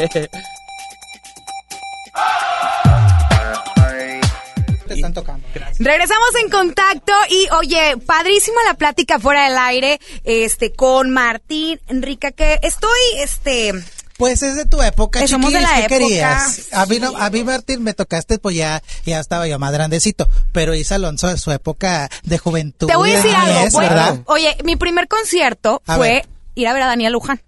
Te 4.87 4.95
están 4.95 5.15
tocando. 5.15 5.47
Regresamos 5.79 6.29
en 6.43 6.51
contacto 6.51 7.13
y 7.31 7.49
oye, 7.57 7.97
padrísima 8.05 8.61
la 8.67 8.75
plática 8.75 9.19
fuera 9.19 9.49
del 9.49 9.57
aire, 9.59 10.01
este, 10.25 10.73
con 10.73 11.11
Martín 11.11 11.81
Enrica, 11.89 12.33
que 12.33 12.59
estoy, 12.63 12.99
este, 13.19 13.73
Pues 14.23 14.41
es 14.45 14.55
de 14.55 14.67
tu 14.67 14.81
época, 14.81 15.21
Eh, 15.21 15.27
somos 15.27 15.53
de 15.53 15.61
la 15.61 15.69
¿qué 15.75 15.79
época, 15.81 15.89
querías? 15.99 16.69
A 16.73 16.87
mí, 16.87 17.01
no- 17.01 17.17
a 17.17 17.29
mí, 17.29 17.43
Martín, 17.43 17.83
me 17.83 17.93
tocaste, 17.93 18.39
pues 18.39 18.55
ya, 18.55 18.81
ya 19.05 19.19
estaba 19.19 19.49
yo 19.49 19.59
más 19.59 19.73
grandecito. 19.73 20.29
Pero 20.53 20.77
Isa 20.77 20.95
Alonso 20.95 21.27
de 21.27 21.37
su 21.39 21.51
época 21.51 22.09
de 22.23 22.39
juventud. 22.39 22.87
te 22.87 22.95
voy 22.95 23.11
a 23.11 23.17
de 23.17 23.23
decir 23.23 23.35
algo, 23.35 23.71
fue- 23.73 23.89
¿verdad? 23.89 24.21
oye, 24.27 24.57
mi 24.63 24.77
primer 24.77 25.09
concierto 25.09 25.83
A 25.89 25.97
fue 25.97 26.09
ver. 26.09 26.29
ir 26.55 26.69
a 26.69 26.73
ver 26.73 26.83
a 26.83 26.87
Daniel 26.87 27.15
Luján. 27.15 27.43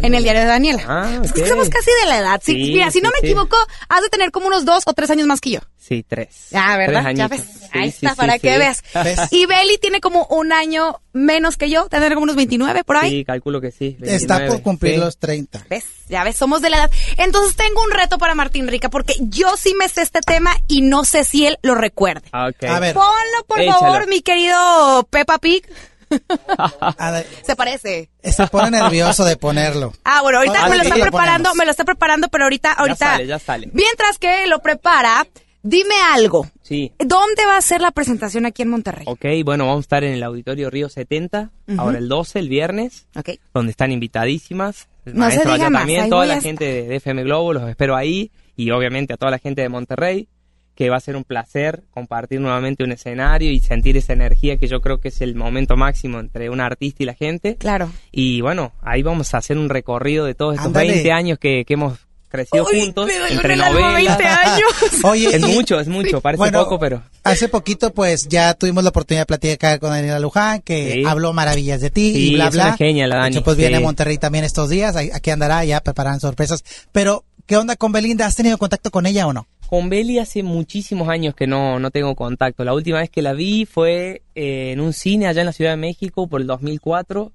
En 0.00 0.14
el 0.14 0.22
diario 0.22 0.42
de 0.42 0.46
Daniela. 0.46 0.84
Ah, 0.86 1.20
Es 1.24 1.32
que 1.32 1.42
ok. 1.42 1.48
somos 1.48 1.68
casi 1.68 1.90
de 2.02 2.08
la 2.08 2.18
edad. 2.18 2.40
Sí, 2.44 2.52
Sí, 2.52 2.72
mira, 2.72 2.90
si 2.90 3.00
no 3.00 3.08
me 3.10 3.18
sí. 3.20 3.26
equivoco, 3.26 3.56
has 3.88 4.02
de 4.02 4.08
tener 4.08 4.30
como 4.30 4.46
unos 4.46 4.64
dos 4.64 4.84
o 4.86 4.92
tres 4.92 5.10
años 5.10 5.26
más 5.26 5.40
que 5.40 5.50
yo. 5.50 5.60
Sí, 5.76 6.04
tres. 6.06 6.48
Ah, 6.54 6.76
¿verdad? 6.76 7.02
Tres 7.02 7.16
Ya 7.18 7.28
ves. 7.28 7.40
Sí, 7.40 7.68
Ahí 7.78 7.90
sí, 7.90 7.96
está, 7.96 8.10
sí, 8.10 8.16
para 8.16 8.34
sí. 8.34 8.40
que 8.40 8.58
veas. 8.58 8.82
¿Ves? 9.02 9.20
Y 9.32 9.46
Beli 9.46 9.78
tiene 9.78 10.00
como 10.00 10.26
un 10.26 10.52
año 10.52 11.00
menos 11.12 11.56
que 11.56 11.68
yo, 11.70 11.88
tendrá 11.88 12.10
como 12.14 12.24
unos 12.24 12.36
29 12.36 12.84
por 12.84 12.96
ahí. 12.98 13.10
Sí, 13.10 13.24
calculo 13.24 13.60
que 13.60 13.70
sí. 13.72 13.96
Está 14.02 14.36
29, 14.38 14.48
por 14.48 14.62
cumplir 14.62 14.94
sí. 14.94 15.00
los 15.00 15.18
30. 15.18 15.66
¿Ves? 15.68 15.84
Ya 16.08 16.22
ves, 16.24 16.36
somos 16.36 16.62
de 16.62 16.70
la 16.70 16.76
edad. 16.78 16.90
Entonces 17.16 17.56
tengo 17.56 17.82
un 17.82 17.90
reto 17.90 18.18
para 18.18 18.34
Martín 18.34 18.68
Rica, 18.68 18.88
porque 18.90 19.14
yo 19.20 19.56
sí 19.56 19.74
me 19.74 19.88
sé 19.88 20.02
este 20.02 20.20
tema 20.20 20.54
y 20.68 20.82
no 20.82 21.04
sé 21.04 21.24
si 21.24 21.46
él 21.46 21.58
lo 21.62 21.74
recuerde. 21.74 22.28
Ah, 22.32 22.48
ok. 22.48 22.64
A 22.68 22.78
ver. 22.80 22.94
Ponlo, 22.94 23.44
por 23.46 23.60
Échalo. 23.60 23.80
favor, 23.80 24.08
mi 24.08 24.20
querido 24.20 25.06
Peppa 25.10 25.38
Pig. 25.38 25.66
A 26.98 27.10
ver, 27.10 27.26
Se 27.44 27.56
parece. 27.56 28.10
se 28.22 28.46
pone 28.46 28.70
nervioso 28.70 29.24
de 29.24 29.36
ponerlo. 29.36 29.92
Ah, 30.04 30.22
bueno, 30.22 30.38
ahorita 30.38 30.64
Ah, 30.64 30.68
me 30.68 30.76
lo 30.78 30.82
sí, 30.84 30.88
está 30.90 31.02
preparando, 31.02 31.48
ponemos. 31.50 31.56
me 31.56 31.64
lo 31.64 31.70
está 31.70 31.84
preparando, 31.84 32.28
pero 32.28 32.44
ahorita, 32.44 32.72
ahorita. 32.72 32.96
sale, 32.96 33.26
ya 33.26 33.38
sale. 33.38 33.70
Mientras 33.72 34.18
que 34.18 34.46
lo 34.46 34.60
prepara, 34.60 35.26
dime 35.62 35.94
algo. 36.12 36.48
Sí. 36.62 36.92
¿Dónde 36.98 37.46
va 37.46 37.56
a 37.56 37.62
ser 37.62 37.80
la 37.80 37.90
presentación 37.90 38.46
aquí 38.46 38.62
en 38.62 38.68
Monterrey? 38.70 39.04
Ok, 39.08 39.24
bueno, 39.44 39.64
vamos 39.66 39.78
a 39.78 39.86
estar 39.86 40.04
en 40.04 40.12
el 40.14 40.22
Auditorio 40.22 40.70
Río 40.70 40.88
70, 40.88 41.50
ahora 41.76 41.98
el 41.98 42.08
12, 42.08 42.38
el 42.38 42.48
viernes, 42.48 43.06
Ok. 43.16 43.30
donde 43.54 43.70
están 43.70 43.90
invitadísimas. 43.92 44.88
No 45.04 45.30
se 45.30 45.38
diga 45.38 45.70
más, 45.70 45.80
también, 45.82 46.02
ahí 46.04 46.10
toda 46.10 46.26
la 46.26 46.40
gente 46.40 46.64
de 46.66 46.96
FM 46.96 47.22
Globo, 47.24 47.54
los 47.54 47.68
espero 47.68 47.96
ahí. 47.96 48.30
Y 48.56 48.70
obviamente 48.72 49.14
a 49.14 49.16
toda 49.16 49.30
la 49.30 49.38
gente 49.38 49.62
de 49.62 49.68
Monterrey, 49.68 50.28
que 50.78 50.90
va 50.90 50.96
a 50.96 51.00
ser 51.00 51.16
un 51.16 51.24
placer 51.24 51.82
compartir 51.90 52.40
nuevamente 52.40 52.84
un 52.84 52.92
escenario 52.92 53.50
y 53.50 53.58
sentir 53.58 53.96
esa 53.96 54.12
energía 54.12 54.58
que 54.58 54.68
yo 54.68 54.80
creo 54.80 55.00
que 55.00 55.08
es 55.08 55.20
el 55.22 55.34
momento 55.34 55.76
máximo 55.76 56.20
entre 56.20 56.50
un 56.50 56.60
artista 56.60 57.02
y 57.02 57.06
la 57.06 57.14
gente. 57.14 57.56
Claro. 57.56 57.90
Y 58.12 58.42
bueno, 58.42 58.70
ahí 58.82 59.02
vamos 59.02 59.34
a 59.34 59.38
hacer 59.38 59.58
un 59.58 59.70
recorrido 59.70 60.24
de 60.24 60.36
todos 60.36 60.54
estos 60.54 60.68
Ándale. 60.68 60.92
20 60.92 61.10
años 61.10 61.38
que, 61.40 61.64
que 61.66 61.74
hemos 61.74 61.98
crecido 62.28 62.64
Uy, 62.72 62.80
juntos, 62.82 63.10
entre 63.28 63.56
novelas. 63.56 64.18
20 64.18 64.24
años. 64.24 64.68
Oye, 65.02 65.26
Es 65.34 65.42
y- 65.42 65.52
mucho, 65.52 65.80
es 65.80 65.88
mucho, 65.88 66.20
parece 66.20 66.38
Bueno, 66.38 66.62
poco, 66.62 66.78
pero... 66.78 67.02
Hace 67.24 67.48
poquito, 67.48 67.92
pues, 67.92 68.28
ya 68.28 68.54
tuvimos 68.54 68.84
la 68.84 68.90
oportunidad 68.90 69.22
de 69.22 69.26
platicar 69.26 69.80
con 69.80 69.90
Daniela 69.90 70.20
Luján, 70.20 70.60
que 70.62 70.92
Sí. 70.92 71.02
habló 71.04 71.32
maravillas 71.32 71.80
de 71.80 71.90
ti 71.90 72.12
Sí, 72.12 72.28
y 72.30 72.34
bla, 72.34 72.46
es 72.46 72.54
bla. 72.54 72.66
una 72.68 72.76
genia 72.76 73.08
la 73.08 73.16
Dani, 73.16 73.34
hecho, 73.34 73.42
pues 73.42 73.56
viene 73.56 73.74
a 73.74 73.78
sí. 73.80 73.84
Monterrey 73.84 74.16
también 74.18 74.44
estos 74.44 74.70
días. 74.70 74.94
Aquí 74.94 75.30
andará, 75.30 75.64
ya 75.64 75.80
preparan 75.80 76.20
sorpresas. 76.20 76.62
Pero, 76.92 77.24
¿qué 77.46 77.56
onda 77.56 77.74
con 77.74 77.90
Belinda? 77.90 78.26
¿Has 78.26 78.36
tenido 78.36 78.58
contacto 78.58 78.92
con 78.92 79.06
ella 79.06 79.26
o 79.26 79.32
no? 79.32 79.48
Con 79.68 79.90
Beli 79.90 80.18
hace 80.18 80.42
muchísimos 80.42 81.10
años 81.10 81.34
que 81.34 81.46
no, 81.46 81.78
no 81.78 81.90
tengo 81.90 82.14
contacto. 82.14 82.64
La 82.64 82.72
última 82.72 83.00
vez 83.00 83.10
que 83.10 83.20
la 83.20 83.34
vi 83.34 83.66
fue 83.66 84.22
eh, 84.34 84.72
en 84.72 84.80
un 84.80 84.94
cine 84.94 85.26
allá 85.26 85.42
en 85.42 85.46
la 85.46 85.52
Ciudad 85.52 85.72
de 85.72 85.76
México 85.76 86.26
por 86.26 86.40
el 86.40 86.46
2004. 86.46 87.30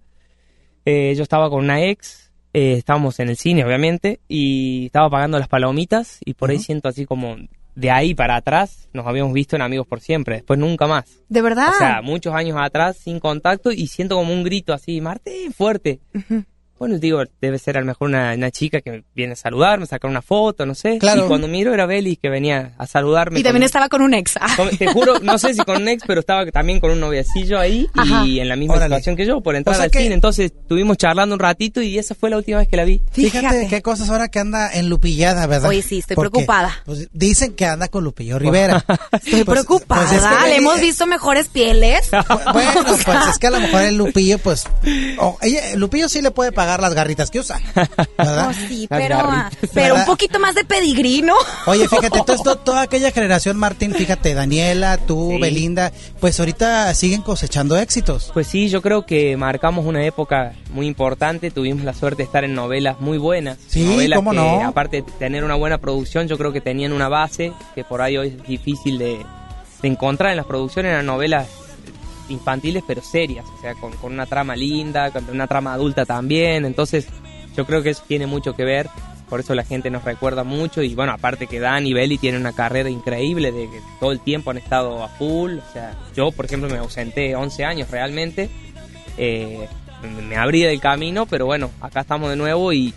Eh, 0.86 1.14
yo 1.16 1.22
estaba 1.22 1.52
con 1.52 1.64
una 1.64 1.84
ex, 1.84 2.32
eh, 2.54 2.74
estábamos 2.74 3.20
en 3.20 3.30
el 3.30 3.38
cine 3.38 3.64
obviamente, 3.64 4.20
y 4.28 4.88
estaba 4.88 5.12
pagando 5.12 5.38
las 5.38 5.48
palomitas 5.48 6.22
y 6.26 6.34
por 6.34 6.50
ahí 6.50 6.58
siento 6.58 6.88
así 6.88 7.06
como 7.06 7.36
de 7.76 7.92
ahí 7.92 8.16
para 8.16 8.36
atrás 8.36 8.90
nos 8.94 9.06
habíamos 9.06 9.34
visto 9.34 9.56
en 9.56 9.62
Amigos 9.62 9.86
por 9.86 10.02
Siempre, 10.02 10.38
después 10.38 10.58
nunca 10.58 10.88
más. 10.88 11.06
¿De 11.30 11.44
verdad? 11.44 11.70
O 11.70 11.78
sea, 11.78 12.02
muchos 12.02 12.34
años 12.34 12.58
atrás 12.60 12.98
sin 12.98 13.20
contacto 13.20 13.72
y 13.72 13.86
siento 13.86 14.16
como 14.16 14.34
un 14.34 14.44
grito 14.44 14.74
así, 14.74 15.02
Martín, 15.02 15.54
fuerte. 15.54 16.00
Bueno, 16.80 16.98
digo, 16.98 17.24
debe 17.40 17.60
ser 17.60 17.78
a 17.78 17.80
lo 17.80 17.86
mejor 17.86 18.10
una, 18.10 18.34
una 18.34 18.52
chica 18.52 18.82
que 18.82 19.04
viene 19.16 19.34
a 19.34 19.36
saludarme, 19.38 19.86
sacar 19.86 20.10
una 20.12 20.22
foto, 20.22 20.66
no 20.66 20.76
sé. 20.76 20.98
Claro. 20.98 21.24
Y 21.26 21.28
cuando 21.28 21.48
miro 21.48 21.74
era 21.74 21.86
Beli 21.86 22.18
que 22.18 22.30
venía 22.30 22.74
a 22.78 22.88
saludarme. 22.88 23.40
y 23.40 23.44
también 23.44 23.62
con- 23.62 23.66
estaba 23.68 23.88
con 23.90 24.02
un 24.02 24.14
ex. 24.14 24.34
Ah. 24.42 24.54
con- 24.58 24.70
te 24.76 24.88
juro, 24.92 25.20
no 25.20 25.38
sé 25.38 25.54
si 25.54 25.62
con 25.62 25.78
un 25.82 25.88
ex, 25.88 26.04
pero 26.06 26.20
estaba 26.20 26.46
también 26.52 26.80
con 26.82 26.92
un 26.92 27.00
noviecillo 27.00 27.58
ahí 27.60 27.88
Ajá. 27.96 28.26
y 28.26 28.40
en 28.42 28.50
la 28.50 28.56
misma 28.58 28.76
Órale. 28.76 28.96
situación 28.96 29.16
que 29.16 29.26
yo, 29.26 29.40
por 29.42 29.56
entrar 29.56 29.76
O 29.76 29.78
sea 29.78 29.86
al 29.86 29.92
que- 29.92 30.00
cine. 30.00 30.14
Entonces 30.16 30.52
estuvimos 30.52 30.98
charlando 30.98 31.36
un 31.36 31.40
ratito 31.40 31.82
y 31.82 31.98
esa 31.98 32.16
fue 32.16 32.30
la 32.30 32.38
última 32.38 32.58
vez 32.58 32.68
que 32.68 32.76
la 32.76 32.84
vi. 32.84 33.02
Fíjate, 33.12 33.40
Fíjate. 33.48 33.68
qué 33.70 33.82
cosas 33.82 34.10
ahora 34.10 34.28
que 34.28 34.40
anda 34.40 34.70
enlupillada, 34.74 35.48
¿verdad? 35.48 35.70
Oye, 35.70 35.84
sí, 35.84 36.00
estoy 36.00 36.16
Porque, 36.16 36.32
preocupada. 36.32 36.74
Pues, 36.86 37.08
dicen 37.14 37.54
que 37.54 37.66
anda 37.66 37.88
con 37.88 38.04
Lupillo 38.04 38.40
Rivera. 38.40 38.84
Estoy 39.14 39.44
Pues- 39.46 39.64
preocupada. 39.64 40.02
pues 40.10 40.22
es 40.22 40.28
que 40.28 40.50
Le 40.50 40.56
hemos 40.58 40.82
visto 40.82 41.06
mejores 41.08 41.48
pieles. 41.48 42.10
Bueno, 42.54 42.72
pues 42.84 43.06
es 43.30 43.40
que 43.40 43.48
a 43.48 43.52
lo 43.52 43.60
mejor 43.60 43.82
el 43.84 43.96
Lupillo, 43.96 44.38
pues, 44.40 44.66
o 45.18 45.38
ella, 45.42 45.72
el 45.72 45.80
Lupillo 45.80 46.10
sí 46.10 46.22
le 46.22 46.32
puede 46.32 46.52
pagar 46.52 46.63
las 46.66 46.94
garritas 46.94 47.30
que 47.32 47.40
usa, 47.40 47.60
¿verdad? 48.18 48.48
Oh, 48.50 48.54
sí, 48.54 48.88
Las 48.90 49.00
pero, 49.74 49.96
un 49.96 50.06
poquito 50.06 50.40
más 50.40 50.56
de 50.56 50.64
pedigrino. 50.66 51.34
Oye, 51.66 51.88
fíjate, 51.90 52.20
entonces 52.20 52.44
to- 52.44 52.58
toda 52.58 52.82
aquella 52.82 53.12
generación, 53.12 53.58
Martín, 53.58 53.94
fíjate, 53.94 54.34
Daniela, 54.34 54.98
tú, 54.98 55.32
Sí. 55.34 55.40
Belinda, 55.42 55.92
pues 56.20 56.40
ahorita 56.40 56.94
siguen 56.94 57.22
cosechando 57.22 57.78
éxitos. 57.78 58.32
Pues 58.34 58.48
sí, 58.48 58.70
yo 58.70 58.82
creo 58.82 59.06
que 59.06 59.36
marcamos 59.38 59.86
una 59.86 60.04
época 60.06 60.54
muy 60.72 60.88
importante. 60.88 61.52
Tuvimos 61.52 61.84
la 61.84 61.94
suerte 61.94 62.24
de 62.24 62.26
estar 62.26 62.44
en 62.44 62.54
novelas 62.56 63.00
muy 63.00 63.18
buenas. 63.18 63.58
Sí, 63.68 63.84
novelas 63.86 64.18
cómo 64.18 64.32
que, 64.32 64.38
no. 64.38 64.68
aparte 64.68 64.98
de 64.98 65.12
tener 65.20 65.44
una 65.44 65.56
buena 65.56 65.78
producción, 65.80 66.28
yo 66.28 66.38
creo 66.38 66.52
que 66.52 66.62
tenían 66.62 66.92
una 66.94 67.08
base 67.10 67.54
que 67.76 67.84
por 67.84 68.02
ahí 68.02 68.18
hoy 68.18 68.28
es 68.30 68.44
difícil 68.48 68.98
de, 68.98 69.26
de 69.82 69.88
encontrar 69.88 70.32
en 70.32 70.38
las 70.38 70.46
producciones. 70.46 70.92
Eran 70.92 71.06
novelas 71.06 71.48
infantiles, 72.34 72.84
pero 72.86 73.02
serias. 73.02 73.46
O 73.58 73.62
sea, 73.62 73.76
con, 73.76 73.92
con 73.94 74.12
una 74.14 74.26
trama 74.26 74.56
linda, 74.56 75.12
con 75.12 75.30
una 75.30 75.48
trama 75.48 75.74
adulta 75.74 76.06
también. 76.06 76.66
Entonces, 76.66 77.08
yo 77.56 77.66
creo 77.66 77.82
que 77.84 77.92
eso 77.92 78.04
tiene 78.08 78.28
mucho 78.28 78.56
que 78.56 78.64
ver. 78.66 78.90
Por 79.30 79.40
eso 79.40 79.56
la 79.56 79.64
gente 79.64 79.90
nos 79.90 80.04
recuerda 80.04 80.44
mucho. 80.44 80.84
Y 80.84 80.94
bueno, 80.96 81.12
aparte 81.14 81.48
que 81.48 81.60
Dan 81.60 81.88
y 81.88 81.94
Belly 81.94 82.18
tienen 82.18 82.42
una 82.42 82.54
carrera 82.54 82.90
increíble 82.90 83.52
de 83.52 83.64
que 83.70 83.80
todo 84.00 84.12
el 84.12 84.20
tiempo 84.20 84.52
han 84.52 84.58
estado 84.58 85.02
a 85.04 85.08
full. 85.08 85.58
O 85.58 85.74
sea, 85.74 85.96
yo, 86.16 86.32
por 86.32 86.46
ejemplo, 86.46 86.70
me 86.70 86.78
ausenté 86.78 87.36
11 87.36 87.64
años 87.66 87.90
realmente. 87.90 88.50
Eh, 89.18 89.68
me- 90.28 90.36
abrí 90.36 90.62
del 90.62 90.80
camino, 90.80 91.26
pero 91.26 91.46
bueno, 91.46 91.72
acá 91.82 92.02
estamos 92.02 92.30
de 92.30 92.36
nuevo 92.36 92.74
y 92.74 92.94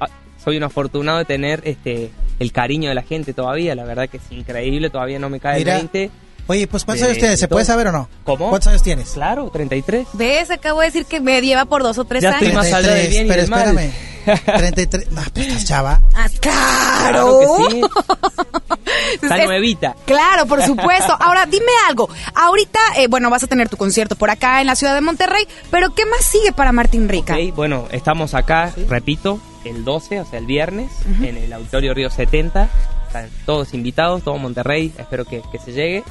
ah, 0.00 0.08
soy 0.42 0.56
un 0.58 0.62
afortunado 0.64 1.18
de 1.18 1.24
tener 1.24 1.62
este 1.64 2.10
el 2.38 2.52
cariño 2.52 2.88
de 2.88 2.94
la 2.94 3.02
gente 3.02 3.32
todavía. 3.34 3.74
La 3.74 3.84
verdad 3.84 4.08
que 4.08 4.16
es 4.18 4.22
increíble, 4.30 4.90
todavía 4.90 5.18
no 5.18 5.28
me 5.28 5.40
cae 5.40 5.58
Mira, 5.58 5.74
el 5.76 5.88
20. 5.88 6.10
Oye, 6.50 6.66
pues 6.66 6.84
¿cuántos 6.84 7.02
De- 7.02 7.10
años 7.12 7.18
tienes? 7.18 7.38
de 7.38 7.44
¿Se 7.44 7.48
puede 7.48 7.64
saber 7.64 7.86
o 7.86 7.92
no? 7.92 8.08
¿Cómo? 8.24 8.48
¿Cuántos 8.50 8.66
años 8.70 8.82
tienes? 8.82 9.10
Claro, 9.10 9.50
33. 9.52 10.08
¿Ves? 10.14 10.50
Acabo 10.50 10.80
de 10.80 10.86
decir 10.86 11.06
que 11.06 11.20
me 11.20 11.40
lleva 11.40 11.64
por 11.66 11.84
dos 11.84 11.96
o 11.98 12.04
tres 12.04 12.24
Ya 12.24 12.30
estoy 12.32 12.48
años. 12.48 12.64
más 12.64 12.72
allá 12.72 12.92
del 12.92 13.08
bien 13.08 13.26
y 13.26 13.28
pero 13.28 13.42
del 13.42 13.50
mal. 13.50 13.78
espérame. 13.78 13.92
33. 14.58 15.12
No, 15.12 15.22
pues 15.32 15.46
estás 15.46 15.64
chava. 15.64 16.00
Ah, 16.12 16.26
claro. 16.40 17.38
Claro 17.38 17.38
que 17.68 17.74
sí. 17.74 17.80
Está 19.22 19.38
Es- 19.38 19.44
nuevita. 19.46 19.94
Claro, 20.06 20.46
por 20.46 20.60
supuesto. 20.62 21.16
Ahora, 21.20 21.46
dime 21.46 21.70
algo. 21.88 22.08
Ahorita, 22.34 22.80
eh, 22.96 23.06
bueno, 23.08 23.30
vas 23.30 23.44
a 23.44 23.46
tener 23.46 23.68
tu 23.68 23.76
concierto 23.76 24.16
por 24.16 24.30
acá 24.30 24.60
en 24.60 24.66
la 24.66 24.74
ciudad 24.74 24.94
de 24.94 25.00
Monterrey, 25.02 25.44
pero 25.70 25.94
¿qué 25.94 26.04
más 26.04 26.24
sigue 26.24 26.52
para 26.52 26.72
Martín 26.72 27.08
Rica? 27.08 27.34
Ok, 27.34 27.54
bueno, 27.54 27.86
estamos 27.92 28.34
acá, 28.34 28.72
repito, 28.88 29.40
el 29.64 29.84
12, 29.84 30.20
o 30.20 30.24
sea, 30.26 30.38
el 30.40 30.46
viernes, 30.46 30.90
en 31.22 31.36
el 31.36 31.52
Auditorio 31.52 31.94
Río 31.94 32.10
70. 32.10 32.68
Están 33.06 33.28
todos 33.46 33.74
invitados, 33.74 34.22
todo 34.22 34.36
Monterrey, 34.38 34.92
espero 34.98 35.24
que, 35.24 35.42
que 35.50 35.58
se 35.58 35.72
llegue. 35.72 36.04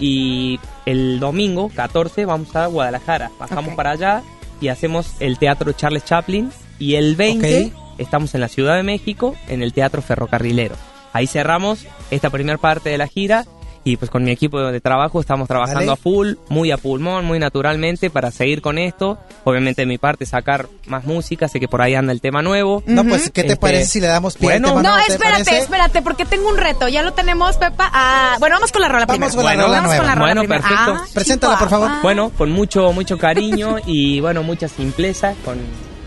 Y 0.00 0.58
el 0.86 1.20
domingo, 1.20 1.70
14, 1.74 2.24
vamos 2.24 2.56
a 2.56 2.66
Guadalajara. 2.66 3.30
Bajamos 3.38 3.74
para 3.74 3.90
allá 3.90 4.22
y 4.60 4.68
hacemos 4.68 5.12
el 5.20 5.38
Teatro 5.38 5.72
Charles 5.72 6.04
Chaplin. 6.04 6.50
Y 6.78 6.94
el 6.94 7.14
20 7.14 7.66
Ok. 7.66 7.72
estamos 7.98 8.34
en 8.34 8.40
la 8.40 8.48
Ciudad 8.48 8.76
de 8.76 8.82
México, 8.82 9.36
en 9.48 9.62
el 9.62 9.72
Teatro 9.74 10.00
Ferrocarrilero. 10.00 10.74
Ahí 11.12 11.26
cerramos 11.26 11.84
esta 12.10 12.30
primera 12.30 12.56
parte 12.58 12.88
de 12.88 12.96
la 12.98 13.06
gira. 13.06 13.44
Y 13.82 13.96
pues 13.96 14.10
con 14.10 14.22
mi 14.24 14.30
equipo 14.30 14.60
de 14.60 14.80
trabajo 14.80 15.20
estamos 15.20 15.48
trabajando 15.48 15.80
Vale. 15.80 15.92
a 15.92 15.96
full, 15.96 16.34
muy 16.50 16.70
a 16.70 16.76
pulmón, 16.76 17.24
muy 17.24 17.38
naturalmente 17.38 18.10
para 18.10 18.30
seguir 18.30 18.60
con 18.60 18.76
esto. 18.76 19.18
Obviamente 19.44 19.82
de 19.82 19.86
mi 19.86 19.96
parte 19.96 20.26
sacar 20.26 20.68
más 20.86 21.04
música, 21.06 21.48
sé 21.48 21.60
que 21.60 21.66
por 21.66 21.80
ahí 21.80 21.94
anda 21.94 22.12
el 22.12 22.20
tema 22.20 22.42
nuevo. 22.42 22.82
No, 22.86 23.04
pues, 23.04 23.30
¿qué 23.30 23.42
te 23.42 23.48
Este, 23.52 23.56
parece 23.60 23.86
si 23.86 24.00
le 24.00 24.08
damos 24.08 24.36
pie 24.36 24.52
al 24.52 24.60
bueno. 24.60 24.68
tema 24.68 24.82
No, 24.82 24.96
nuevo, 24.96 25.12
espérate, 25.12 25.58
espérate, 25.58 26.02
porque 26.02 26.26
tengo 26.26 26.50
un 26.50 26.58
reto. 26.58 26.88
Ya 26.88 27.02
lo 27.02 27.14
tenemos, 27.14 27.56
Pepa. 27.56 27.90
Ah, 27.92 28.36
bueno, 28.38 28.56
vamos 28.56 28.70
con 28.70 28.82
la 28.82 28.88
rola 28.88 29.06
Vamos 29.06 29.32
primero. 29.32 29.34
con 29.36 29.44
la 29.44 29.50
Bueno, 29.50 29.62
rola 29.62 29.76
vamos 29.78 29.88
nueva. 29.88 29.98
con 30.02 30.06
la 30.08 30.14
rola 30.14 30.26
Bueno, 30.26 30.40
primero. 30.42 30.62
perfecto. 30.62 30.92
Ah, 31.02 31.06
Preséntala, 31.14 31.58
por 31.58 31.68
favor. 31.70 31.90
Bueno, 32.02 32.30
con 32.36 32.50
mucho, 32.50 32.92
mucho 32.92 33.16
cariño 33.16 33.76
y 33.86 34.20
bueno, 34.20 34.42
mucha 34.42 34.68
simpleza, 34.68 35.32
con, 35.42 35.56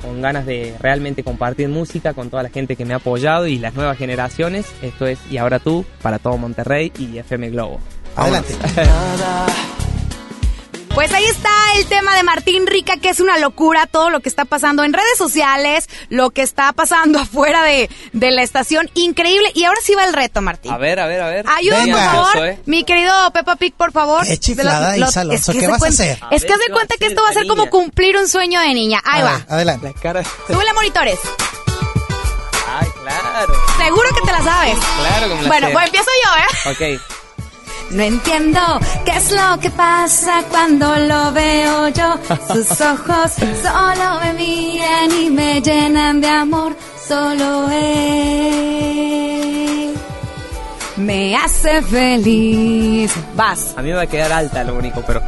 con 0.04 0.22
ganas 0.22 0.46
de 0.46 0.76
realmente 0.80 1.24
compartir 1.24 1.70
música 1.70 2.13
con 2.13 2.30
toda 2.30 2.44
la 2.44 2.50
gente 2.50 2.76
que 2.76 2.86
me 2.86 2.94
ha 2.94 2.98
apoyado 2.98 3.48
y 3.48 3.58
las 3.58 3.74
nuevas 3.74 3.98
generaciones. 3.98 4.68
Esto 4.82 5.08
es 5.08 5.20
Y 5.32 5.38
ahora 5.38 5.60
tú, 5.60 5.86
para 6.02 6.20
todo 6.20 6.38
Monterrey 6.38 6.92
y 7.00 7.18
FM 7.18 7.50
Globo. 7.50 7.80
Adelante. 8.16 8.54
Pues 10.95 11.12
ahí 11.12 11.25
está 11.25 11.49
el 11.77 11.88
tema 11.88 12.15
de 12.15 12.21
Martín 12.21 12.67
Rica, 12.67 12.97
que 12.97 13.10
es 13.10 13.19
una 13.19 13.39
locura 13.39 13.88
todo 13.88 14.12
lo 14.12 14.19
que 14.19 14.29
está 14.29 14.45
pasando 14.45 14.84
en 14.84 14.93
redes 14.93 15.17
sociales, 15.17 15.89
lo 16.10 16.29
que 16.29 16.43
está 16.43 16.71
pasando 16.71 17.17
afuera 17.21 17.63
de, 17.63 17.89
de 18.13 18.29
la 18.32 18.43
estación. 18.43 18.89
Increíble. 18.93 19.51
Y 19.56 19.63
ahora 19.63 19.79
sí 19.84 19.95
va 19.95 20.03
el 20.06 20.13
reto, 20.13 20.41
Martín. 20.41 20.71
A 20.71 20.77
ver, 20.77 20.99
a 20.99 21.08
ver, 21.08 21.21
a 21.21 21.27
ver. 21.29 21.45
Ayúdame, 21.49 21.93
por 21.93 21.99
favor. 22.01 22.47
¿eh? 22.47 22.60
Mi 22.67 22.84
querido 22.84 23.12
Peppa 23.34 23.56
Pig, 23.56 23.73
por 23.73 23.91
favor. 23.91 24.23
Qué 24.25 24.38
chiflada, 24.38 24.95
los- 24.97 25.17
Alonso, 25.17 25.34
es 25.34 25.45
que 25.47 25.53
¿qué 25.53 25.65
se 25.65 25.67
vas 25.71 25.84
a 25.84 25.88
hacer? 25.88 26.19
Es 26.29 26.45
que 26.45 26.53
haz 26.53 26.60
de 26.60 26.65
¿qué 26.67 26.71
va 26.71 26.75
a 26.77 26.79
cuenta 26.79 26.95
que 26.99 27.06
esto 27.08 27.23
va 27.23 27.29
a 27.29 27.34
ser 27.34 27.47
como 27.47 27.69
cumplir 27.71 28.15
un 28.15 28.27
sueño 28.29 28.60
de 28.62 28.73
niña. 28.75 29.01
Ahí 29.03 29.21
A 29.21 29.25
va. 29.25 29.32
ver, 29.38 29.45
adelante. 29.49 29.88
La 29.95 29.99
cara. 29.99 30.23
Súbele 30.47 30.73
monitores. 30.73 31.19
Ay, 32.69 32.88
claro. 33.01 33.53
Seguro 33.79 34.10
que 34.15 34.21
te 34.27 34.32
la 34.32 34.43
sabes. 34.43 34.77
Claro 34.77 35.27
me 35.36 35.41
la 35.41 35.47
Bueno, 35.47 35.67
sé. 35.67 35.73
pues 35.73 35.86
empiezo 35.88 36.10
yo, 36.23 36.71
¿eh? 36.71 36.97
Ok. 36.97 37.01
No 37.93 38.01
entiendo 38.01 38.60
qué 39.06 39.12
es 39.17 39.32
lo 39.32 39.60
que 39.60 39.69
pasa 39.69 40.43
cuando 40.49 40.95
lo 40.97 41.32
veo 41.32 41.89
yo. 41.89 42.15
Sus 42.53 42.82
ojos 42.82 43.34
solo 43.62 44.19
me 44.21 44.34
miran 44.34 45.12
y 45.12 45.29
me 45.29 45.62
llenan 45.62 46.19
de 46.19 46.27
amor. 46.27 46.75
Solo 47.08 47.69
él 47.69 48.63
me 50.97 51.36
hace 51.36 51.82
feliz. 51.84 53.13
Vas. 53.36 53.75
A 53.77 53.82
mí 53.82 53.89
me 53.89 53.95
va 53.95 54.01
a 54.03 54.08
quedar 54.08 54.32
alta 54.32 54.63
lo 54.63 54.75
único, 54.75 55.03
pero... 55.06 55.21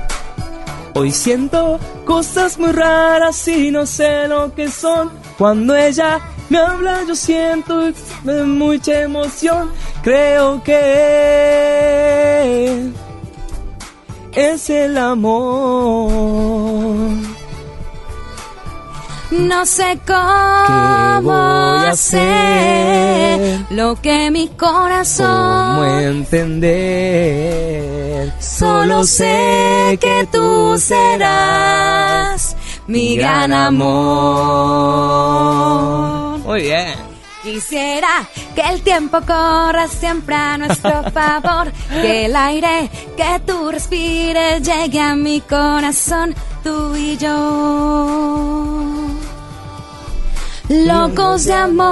Hoy 0.97 1.11
siento 1.11 1.77
cosas 2.05 2.57
muy 2.57 2.71
raras 2.71 3.45
y 3.49 3.69
no 3.69 3.85
sé 3.85 4.29
lo 4.29 4.55
que 4.55 4.71
son. 4.71 5.11
Cuando 5.37 5.75
ella 5.75 6.21
me 6.49 6.57
habla 6.57 7.03
yo 7.07 7.15
siento 7.15 7.91
mucha 8.23 9.01
emoción. 9.01 9.71
Creo 10.03 10.61
que 10.63 10.75
es 14.33 14.69
el 14.69 14.97
amor. 14.97 16.09
No 19.31 19.65
sé 19.65 19.99
¿Qué 20.05 20.13
cómo 20.13 21.21
voy 21.23 21.85
a 21.85 21.91
hacer 21.91 23.65
lo 23.71 23.95
que 24.01 24.29
mi 24.31 24.47
¿Cómo 24.47 24.57
corazón 24.57 25.99
entender? 26.01 27.55
Solo 28.39 29.03
sé 29.03 29.97
que 29.99 30.27
tú 30.31 30.77
serás 30.77 32.55
mi 32.87 33.17
gran 33.17 33.51
amor. 33.51 34.75
Muy 36.45 36.61
bien. 36.61 36.93
Quisiera 37.41 38.27
que 38.55 38.61
el 38.61 38.81
tiempo 38.81 39.19
corra 39.21 39.87
siempre 39.87 40.35
a 40.35 40.57
nuestro 40.57 41.03
favor, 41.11 41.71
que 41.89 42.25
el 42.25 42.35
aire 42.35 42.89
que 43.15 43.39
tú 43.45 43.69
respires 43.71 44.61
llegue 44.63 44.99
a 44.99 45.15
mi 45.15 45.41
corazón, 45.41 46.33
tú 46.63 46.95
y 46.95 47.17
yo. 47.17 48.45
locos 50.69 51.45
de 51.45 51.53
amor. 51.53 51.85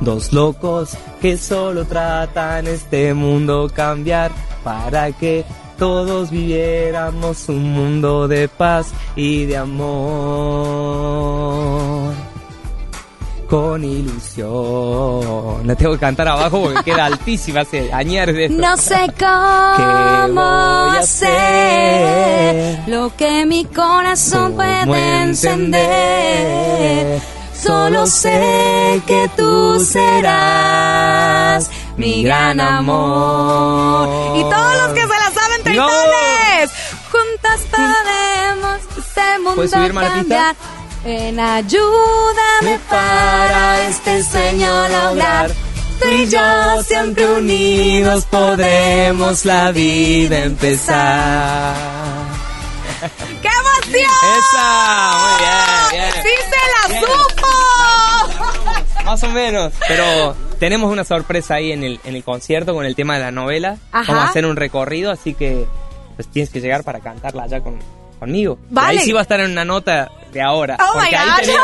Dos 0.00 0.32
locos 0.32 0.96
que 1.20 1.36
solo 1.36 1.84
tratan 1.86 2.66
este 2.66 3.14
mundo 3.14 3.70
cambiar 3.74 4.30
para 4.62 5.10
que 5.12 5.44
todos 5.78 6.30
viviéramos 6.30 7.48
un 7.48 7.72
mundo 7.72 8.26
de 8.28 8.48
paz 8.48 8.88
y 9.16 9.44
de 9.46 9.56
amor. 10.84 12.14
Con 13.48 13.84
ilusión. 13.84 15.66
La 15.66 15.74
tengo 15.76 15.92
que 15.92 15.98
cantar 15.98 16.26
abajo 16.28 16.62
porque 16.62 16.82
queda 16.82 17.04
altísima, 17.12 17.60
hace 17.60 17.92
añares 17.92 18.34
de 18.34 18.44
esto. 18.46 18.60
No 18.60 18.76
sé 18.76 19.06
¿Qué 19.16 19.24
cómo 19.24 20.42
hacer 20.98 22.78
lo 22.88 23.14
que 23.16 23.44
mi 23.46 23.64
corazón 23.66 24.52
¿Cómo 24.54 24.86
puede 24.86 25.22
encender. 25.22 25.80
entender? 25.84 27.20
Solo 27.54 28.06
sé 28.06 29.00
que 29.06 29.30
tú 29.36 29.78
serás 29.80 31.70
mi 31.96 32.22
gran 32.24 32.60
amor. 32.60 34.08
Y 34.36 34.42
todos 34.42 34.76
los 34.82 34.88
que 34.92 35.00
se 35.02 35.06
la 35.08 35.23
tritones. 35.74 36.70
Juntas 37.10 37.60
podemos 37.70 38.80
este 38.98 39.38
mundo 39.38 39.54
¿Puedes 39.56 39.70
subirme 39.70 40.00
a 40.00 40.04
la 40.04 40.08
pista? 40.14 40.20
cambiar. 40.20 40.56
Ven, 41.04 41.38
ayúdame 41.40 42.78
para 42.88 43.86
este 43.88 44.22
sueño 44.24 44.88
lograr. 44.88 45.50
Tú 46.00 46.08
y 46.08 46.26
yo 46.28 46.82
siempre 46.82 47.26
unidos 47.26 48.24
podremos 48.26 49.44
la 49.44 49.70
vida 49.70 50.38
empezar. 50.38 51.74
¡Qué 53.42 53.48
emoción! 53.48 54.10
¡Esa! 54.38 55.18
Muy 55.18 55.34
bien, 55.44 56.10
bien. 56.12 56.24
¡Sí 56.24 56.34
se 56.50 56.60
la 56.72 56.82
Bien. 56.88 57.02
supo! 57.04 57.52
Más 59.04 59.22
o 59.22 59.28
menos. 59.28 59.72
Pero 59.86 60.34
tenemos 60.64 60.90
una 60.90 61.04
sorpresa 61.04 61.56
ahí 61.56 61.72
en 61.72 61.84
el, 61.84 62.00
en 62.04 62.14
el 62.16 62.24
concierto 62.24 62.72
con 62.72 62.86
el 62.86 62.94
tema 62.94 63.18
de 63.18 63.20
la 63.20 63.30
novela. 63.30 63.76
Ajá. 63.92 64.10
Vamos 64.12 64.28
a 64.28 64.30
hacer 64.30 64.46
un 64.46 64.56
recorrido, 64.56 65.10
así 65.10 65.34
que 65.34 65.66
pues 66.16 66.26
tienes 66.28 66.48
que 66.48 66.62
llegar 66.62 66.84
para 66.84 67.00
cantarla 67.00 67.42
allá 67.42 67.60
con, 67.60 67.78
conmigo. 68.18 68.58
Vale. 68.70 68.98
Ahí 69.00 69.04
sí 69.04 69.12
va 69.12 69.20
a 69.20 69.22
estar 69.22 69.40
en 69.40 69.50
una 69.52 69.64
nota 69.64 70.10
de 70.32 70.40
ahora. 70.42 70.76
Oh 70.80 70.98
my 70.98 71.14
ahí 71.14 71.28
God. 71.28 71.36
tenía- 71.42 71.60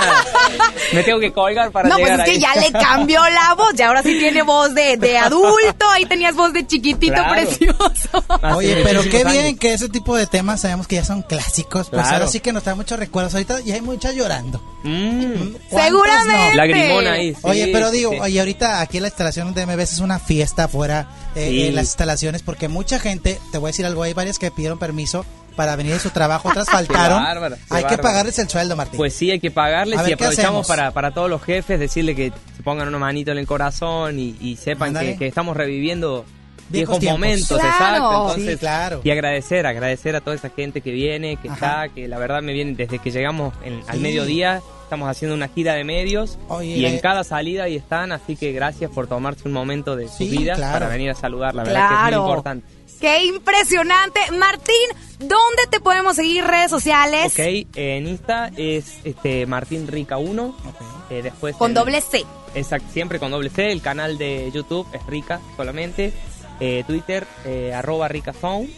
me 0.92 1.02
tengo 1.02 1.18
que 1.18 1.32
colgar 1.32 1.70
para 1.72 1.88
No, 1.88 1.96
pues 1.98 2.12
es 2.12 2.24
que 2.24 2.30
ahí. 2.32 2.38
ya 2.38 2.54
le 2.54 2.70
cambió 2.72 3.20
la 3.28 3.54
voz. 3.54 3.74
Ya 3.74 3.88
ahora 3.88 4.02
sí 4.02 4.16
tiene 4.18 4.42
voz 4.42 4.74
de, 4.74 4.96
de 4.96 5.18
adulto. 5.18 5.88
Ahí 5.90 6.04
tenías 6.06 6.34
voz 6.36 6.52
de 6.52 6.66
chiquitito 6.66 7.14
Claro. 7.14 7.32
precioso. 7.32 8.24
Oye, 8.54 8.80
pero 8.84 9.02
qué 9.02 9.24
bien 9.24 9.46
años. 9.46 9.58
que 9.58 9.72
ese 9.74 9.88
tipo 9.88 10.16
de 10.16 10.26
temas 10.26 10.60
sabemos 10.60 10.86
que 10.86 10.96
ya 10.96 11.04
son 11.04 11.22
clásicos. 11.22 11.88
Pues 11.90 12.02
Claro. 12.02 12.16
ahora 12.18 12.26
sí 12.28 12.40
que 12.40 12.52
nos 12.52 12.62
trae 12.62 12.76
muchos 12.76 12.98
recuerdos. 12.98 13.34
Ahorita 13.34 13.60
ya 13.60 13.74
hay 13.74 13.80
muchas 13.80 14.14
llorando. 14.14 14.62
Mm, 14.84 15.54
¿Cuántas 15.68 15.84
Seguramente. 15.90 16.50
no? 16.50 16.54
lagrimona 16.54 17.12
ahí. 17.12 17.34
sí, 17.34 17.40
Oye, 17.42 17.68
pero 17.72 17.90
digo, 17.90 18.12
sí. 18.12 18.18
oye, 18.20 18.38
ahorita 18.40 18.80
aquí 18.80 18.96
en 18.98 19.02
la 19.02 19.08
instalación 19.08 19.52
de 19.52 19.66
MBS 19.66 19.92
es 19.94 19.98
una 20.00 20.18
fiesta 20.18 20.64
afuera 20.64 21.08
eh, 21.34 21.48
Sí. 21.50 21.66
en 21.66 21.74
las 21.74 21.86
instalaciones 21.86 22.42
porque 22.42 22.68
mucha 22.68 22.98
gente, 22.98 23.38
te 23.52 23.58
voy 23.58 23.68
a 23.68 23.72
decir 23.72 23.84
algo, 23.84 24.02
hay 24.04 24.14
varias 24.14 24.38
que 24.38 24.50
pidieron 24.50 24.78
permiso 24.78 25.24
para 25.56 25.76
venir 25.76 25.92
de 25.94 25.98
su 26.00 26.10
trabajo, 26.10 26.48
otras 26.50 26.68
faltaron. 26.68 27.22
bárbaro, 27.22 27.56
qué 27.56 27.62
hay 27.70 27.78
que 27.78 27.82
bárbaro. 27.82 28.02
pagarles 28.02 28.38
el 28.38 28.48
sueldo, 28.48 28.76
Martín. 28.76 28.96
Pues 28.98 29.14
sí, 29.14 29.30
hay 29.30 29.40
que 29.40 29.50
pagarles 29.50 29.98
ver, 29.98 30.06
y 30.06 30.08
¿qué 30.08 30.14
aprovechamos 30.14 30.66
para, 30.66 30.90
para 30.92 31.10
todos 31.12 31.28
los 31.30 31.42
jefes 31.42 31.78
decirle 31.80 32.14
que 32.14 32.32
se 32.56 32.62
pongan 32.62 32.88
una 32.88 32.98
manito 32.98 33.30
en 33.32 33.38
el 33.38 33.46
corazón 33.46 34.18
y, 34.18 34.36
y 34.40 34.56
sepan 34.56 34.94
que, 34.94 35.16
que 35.16 35.26
estamos 35.26 35.56
reviviendo 35.56 36.24
Viejos 36.68 37.02
momentos, 37.02 37.58
Claro. 37.58 37.68
exacto. 37.68 38.28
Sí, 38.28 38.30
Entonces, 38.42 38.58
claro. 38.60 39.00
Y 39.02 39.10
agradecer, 39.10 39.66
agradecer 39.66 40.14
a 40.14 40.20
toda 40.20 40.36
esa 40.36 40.50
gente 40.50 40.80
que 40.82 40.92
viene, 40.92 41.36
que 41.36 41.48
Ajá. 41.48 41.54
está, 41.84 41.94
que 41.94 42.06
la 42.06 42.16
verdad 42.16 42.42
me 42.42 42.52
viene 42.52 42.74
desde 42.76 43.00
que 43.00 43.10
llegamos 43.10 43.52
en- 43.64 43.80
al 43.88 43.96
Sí. 43.96 44.00
mediodía. 44.00 44.62
Estamos 44.84 45.08
haciendo 45.08 45.34
una 45.36 45.48
gira 45.48 45.74
de 45.74 45.82
medios 45.84 46.38
Oye, 46.48 46.66
y 46.76 46.84
en 46.86 46.94
eh, 46.96 47.00
cada 47.00 47.22
salida 47.24 47.64
ahí 47.64 47.74
están, 47.76 48.10
así 48.12 48.34
que 48.36 48.52
gracias 48.52 48.90
por 48.90 49.06
tomarse 49.08 49.42
un 49.46 49.52
momento 49.52 49.94
de 49.96 50.06
Sí, 50.08 50.28
sus 50.28 50.38
vidas 50.38 50.58
claro. 50.58 50.72
para 50.74 50.88
venir 50.88 51.10
a 51.10 51.14
saludar, 51.14 51.54
la 51.56 51.62
verdad 51.64 51.88
que 51.88 51.94
es 51.94 52.16
muy 52.18 52.28
importante. 52.28 52.66
¡Qué 53.00 53.24
impresionante! 53.24 54.20
Martín, 54.32 54.74
¿dónde 55.18 55.62
te 55.70 55.80
podemos 55.80 56.16
seguir 56.16 56.44
redes 56.44 56.70
sociales? 56.70 57.32
Ok, 57.32 57.68
en 57.74 58.06
Insta 58.06 58.50
es 58.56 58.98
este 59.04 59.46
Martín 59.46 59.86
Rica 59.86 60.18
1, 60.18 60.44
Ok. 60.44 61.10
eh, 61.10 61.22
después 61.22 61.56
Con 61.56 61.72
doble 61.74 62.00
C. 62.00 62.24
Exacto, 62.54 62.88
siempre 62.92 63.18
con 63.18 63.30
doble 63.30 63.48
C. 63.48 63.72
El 63.72 63.80
canal 63.80 64.18
de 64.18 64.50
YouTube 64.52 64.86
es 64.92 65.04
Rica 65.06 65.40
solamente. 65.56 66.12
Eh, 66.60 66.84
Twitter, 66.86 67.26
eh, 67.46 67.72
arroba 67.74 68.08
RicaZone. 68.08 68.68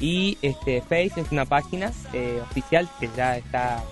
Y 0.00 0.36
este, 0.42 0.82
Face 0.82 1.12
es 1.16 1.32
una 1.32 1.46
página 1.46 1.90
oficial 2.50 2.86
que 3.00 3.08
ya 3.16 3.38
está 3.38 3.82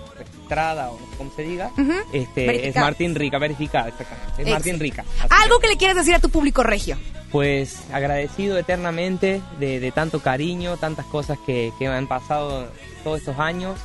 registrada 0.45 0.89
o 0.91 0.97
cómo 1.17 1.31
se 1.35 1.43
diga. 1.43 1.71
Ujú, 1.77 1.93
Este, 2.13 2.69
es. 2.69 2.75
Martín 2.75 3.15
Rica, 3.15 3.37
verificada 3.39 3.89
exactamente. 3.89 4.41
Es 4.43 4.49
Martín 4.49 4.79
Rica. 4.79 5.03
Algo 5.29 5.59
que, 5.59 5.65
que 5.67 5.73
le 5.73 5.77
quieres 5.77 5.95
decir 5.97 6.13
a 6.15 6.19
tu 6.19 6.29
público 6.29 6.63
regio. 6.63 6.97
Pues 7.31 7.79
agradecido 7.91 8.57
eternamente 8.57 9.41
de, 9.59 9.79
de 9.79 9.91
tanto 9.91 10.19
cariño, 10.21 10.77
tantas 10.77 11.05
cosas 11.07 11.37
que, 11.45 11.71
que 11.79 11.87
me 11.89 11.95
han 11.95 12.07
pasado 12.07 12.67
todos 13.03 13.19
estos 13.19 13.39
años. 13.39 13.79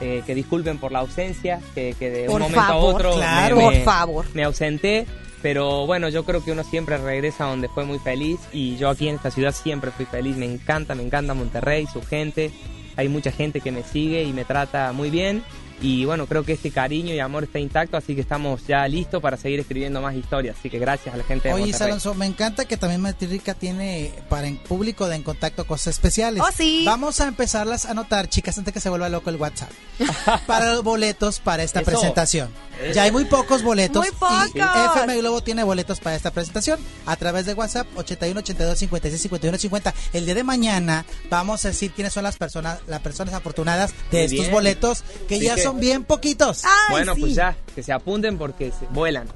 Eh, 0.00 0.22
que 0.24 0.32
disculpen 0.36 0.78
por 0.78 0.92
la 0.92 1.00
ausencia, 1.00 1.60
que, 1.74 1.92
que 1.98 2.08
de 2.08 2.26
Por 2.26 2.36
un 2.36 2.42
momento 2.42 2.60
favor, 2.62 2.94
a 2.94 3.08
otro 3.08 3.12
claro. 3.16 3.56
me- 3.56 3.62
Por 3.62 3.72
me- 3.74 3.80
favor. 3.80 4.26
me 4.32 4.44
ausenté, 4.44 5.06
pero 5.42 5.86
bueno, 5.86 6.08
yo 6.08 6.24
creo 6.24 6.44
que 6.44 6.52
uno 6.52 6.62
siempre 6.62 6.98
regresa 6.98 7.46
donde 7.46 7.68
fue 7.68 7.84
muy 7.84 7.98
feliz 7.98 8.38
y 8.52 8.76
yo 8.76 8.90
aquí 8.90 9.08
en 9.08 9.16
esta 9.16 9.32
ciudad 9.32 9.52
siempre 9.52 9.90
fui 9.90 10.04
feliz, 10.06 10.36
me 10.36 10.44
encanta, 10.46 10.94
me 10.94 11.02
encanta 11.02 11.34
Monterrey, 11.34 11.88
su 11.92 12.00
gente, 12.00 12.52
hay 12.94 13.08
mucha 13.08 13.32
gente 13.32 13.60
que 13.60 13.72
me 13.72 13.82
sigue 13.82 14.22
y 14.22 14.32
me 14.32 14.44
trata 14.44 14.92
muy 14.92 15.10
bien 15.10 15.42
y 15.80 16.04
bueno, 16.04 16.26
creo 16.26 16.44
que 16.44 16.52
este 16.54 16.70
cariño 16.70 17.14
y 17.14 17.20
amor 17.20 17.44
está 17.44 17.58
intacto, 17.58 17.96
así 17.96 18.14
que 18.14 18.20
estamos 18.20 18.66
ya 18.66 18.86
listos 18.88 19.22
para 19.22 19.36
seguir 19.36 19.60
escribiendo 19.60 20.00
más 20.00 20.14
historias, 20.14 20.56
así 20.58 20.68
que 20.70 20.78
gracias 20.78 21.14
a 21.14 21.18
la 21.18 21.24
gente 21.24 21.48
de 21.48 21.54
Oye. 21.54 21.74
Alonso, 21.78 22.14
me 22.14 22.26
encanta 22.26 22.64
que 22.64 22.76
también 22.76 23.00
Martín 23.00 23.30
Rica 23.30 23.54
tiene 23.54 24.12
para 24.28 24.46
en 24.48 24.56
público 24.58 25.08
de 25.08 25.16
En 25.16 25.22
Contacto 25.22 25.66
cosas 25.66 25.94
especiales. 25.94 26.42
Oh, 26.44 26.50
sí. 26.54 26.82
Vamos 26.84 27.20
a 27.20 27.28
empezarlas 27.28 27.86
a 27.86 27.92
anotar, 27.92 28.28
chicas, 28.28 28.58
antes 28.58 28.74
que 28.74 28.80
se 28.80 28.88
vuelva 28.88 29.08
loco 29.08 29.30
el 29.30 29.36
WhatsApp. 29.36 29.70
para 30.46 30.72
los 30.74 30.82
boletos 30.84 31.40
para 31.40 31.62
esta 31.62 31.80
Eso. 31.80 31.90
presentación. 31.90 32.50
Ya 32.94 33.02
hay 33.02 33.10
muy 33.10 33.24
pocos 33.24 33.62
boletos. 33.62 34.04
Muy 34.04 34.12
pocos. 34.16 34.50
Y 34.54 34.60
FM 34.60 35.18
Globo 35.18 35.42
tiene 35.42 35.64
boletos 35.64 35.98
para 35.98 36.14
esta 36.14 36.30
presentación 36.30 36.78
a 37.06 37.16
través 37.16 37.44
de 37.46 37.54
WhatsApp 37.54 37.88
81 37.96 38.38
82 38.38 38.78
56 38.78 39.22
51 39.22 39.58
50. 39.58 39.94
El 40.12 40.24
día 40.26 40.34
de 40.36 40.44
mañana 40.44 41.04
vamos 41.28 41.64
a 41.64 41.68
decir 41.68 41.90
quiénes 41.90 42.12
son 42.12 42.22
las 42.22 42.36
personas, 42.36 42.78
las 42.86 43.00
personas 43.00 43.34
afortunadas 43.34 43.90
de 44.12 44.18
Muy 44.18 44.24
estos 44.26 44.38
bien. 44.40 44.50
boletos, 44.52 45.02
que 45.28 45.40
ya 45.40 45.56
que- 45.56 45.62
son 45.62 45.67
bien 45.74 46.04
poquitos. 46.04 46.64
Ay, 46.64 46.70
bueno, 46.90 47.14
sí. 47.14 47.20
pues 47.20 47.34
ya, 47.34 47.56
que 47.74 47.82
se 47.82 47.92
apunten 47.92 48.38
porque 48.38 48.70
se 48.78 48.86
vuelan. 48.90 49.28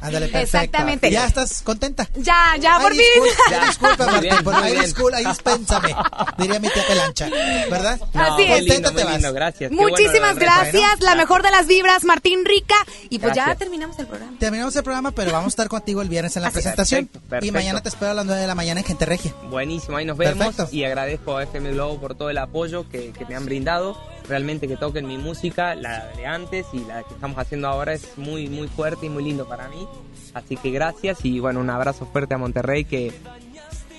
Ándale, 0.00 0.28
perfecto. 0.28 0.38
Exactamente. 0.38 1.10
¿Ya 1.10 1.26
estás 1.26 1.62
contenta? 1.62 2.08
Ya, 2.16 2.56
ya, 2.60 2.76
Ay, 2.76 2.82
por 2.82 2.92
fin. 2.92 3.00
disculpa, 3.24 3.50
Ya. 3.50 3.66
disculpa, 3.66 4.04
Muy 4.04 4.12
Martín, 4.14 4.44
por- 4.44 4.62
bien. 4.64 4.80
disculpa, 4.82 5.16
ay, 5.18 5.24
dispénsame, 5.26 5.96
diría 6.38 6.58
mi 6.60 6.68
tía 6.68 6.86
Pelancha, 6.86 7.28
¿verdad? 7.70 8.00
No, 8.14 8.34
Así 8.34 8.42
es. 8.44 8.58
Contenta 8.58 8.92
te 8.92 9.04
vas. 9.04 9.12
lindo, 9.14 9.32
gracias. 9.32 9.70
Bueno 9.70 9.88
Muchísimas 9.90 10.36
gracias. 10.36 11.00
La 11.00 11.14
mejor 11.14 11.42
de 11.42 11.50
las 11.50 11.66
vibras, 11.66 12.04
Martín 12.04 12.44
Rica. 12.44 12.74
Y 13.10 13.18
pues 13.18 13.34
ya 13.34 13.54
terminamos 13.56 13.98
el 13.98 14.06
programa. 14.06 14.36
Terminamos 14.38 14.76
el 14.76 14.82
programa, 14.82 15.10
pero 15.12 15.32
vamos 15.32 15.46
a 15.46 15.48
estar 15.54 15.68
contigo 15.68 16.02
el 16.02 16.08
viernes 16.08 16.36
en 16.36 16.42
la 16.42 16.48
Así 16.48 16.54
presentación. 16.54 17.06
Perfecto, 17.06 17.28
perfecto. 17.28 17.46
Y 17.46 17.50
mañana 17.52 17.82
te 17.82 17.88
espero 17.88 18.10
a 18.12 18.14
las 18.14 18.26
9 18.26 18.40
de 18.40 18.46
la 18.46 18.54
mañana 18.54 18.80
en 18.80 18.86
Gente 18.86 19.04
Regia. 19.06 19.32
Buenísimo, 19.50 19.96
ahí 19.96 20.04
nos 20.04 20.16
vemos 20.16 20.46
Perfecto. 20.54 20.74
y 20.76 20.84
agradezco 20.84 21.36
a 21.36 21.42
FM 21.44 21.72
Globo 21.72 22.00
por 22.00 22.14
todo 22.14 22.30
el 22.30 22.38
apoyo 22.38 22.88
que, 22.88 23.12
que 23.12 23.24
me 23.26 23.34
han 23.34 23.44
brindado. 23.44 23.96
Realmente 24.28 24.68
que 24.68 24.76
toquen 24.76 25.06
mi 25.06 25.18
música, 25.18 25.74
la 25.74 26.06
de 26.16 26.26
antes 26.26 26.66
y 26.72 26.80
la 26.84 27.02
que 27.02 27.14
estamos 27.14 27.38
haciendo 27.38 27.68
ahora 27.68 27.92
es 27.92 28.16
muy 28.16 28.48
muy 28.48 28.68
fuerte 28.68 29.06
y 29.06 29.08
muy 29.08 29.24
lindo 29.24 29.46
para 29.46 29.68
mí. 29.68 29.86
Así 30.34 30.56
que 30.56 30.70
gracias 30.70 31.24
y 31.24 31.40
bueno, 31.40 31.60
un 31.60 31.70
abrazo 31.70 32.06
fuerte 32.06 32.34
a 32.34 32.38
Monterrey 32.38 32.84
que 32.84 33.12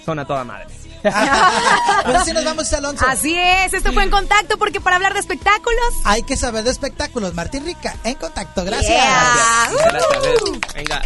son 0.06 0.20
a 0.20 0.26
toda 0.26 0.44
madre. 0.44 0.68
Pues 2.06 2.18
así 2.18 2.34
nos 2.34 2.44
vamos, 2.44 2.72
Alonso. 2.74 3.06
Así 3.08 3.38
es. 3.38 3.74
Esto 3.74 3.94
fue 3.94 4.04
en 4.04 4.10
contacto 4.10 4.58
porque 4.58 4.82
para 4.82 4.98
hablar 4.98 5.14
de 5.14 5.20
espectáculos. 5.22 5.94
Hay 6.04 6.24
que 6.24 6.36
saber 6.36 6.64
de 6.64 6.72
espectáculos. 6.72 7.34
Martín 7.34 7.66
Rica, 7.66 7.96
en 8.04 8.16
contacto. 8.16 8.66
Gracias. 8.66 8.90
Yeah. 8.90 9.70
Gracias. 9.72 10.12
Gracias. 10.12 10.74
Venga. 10.76 11.02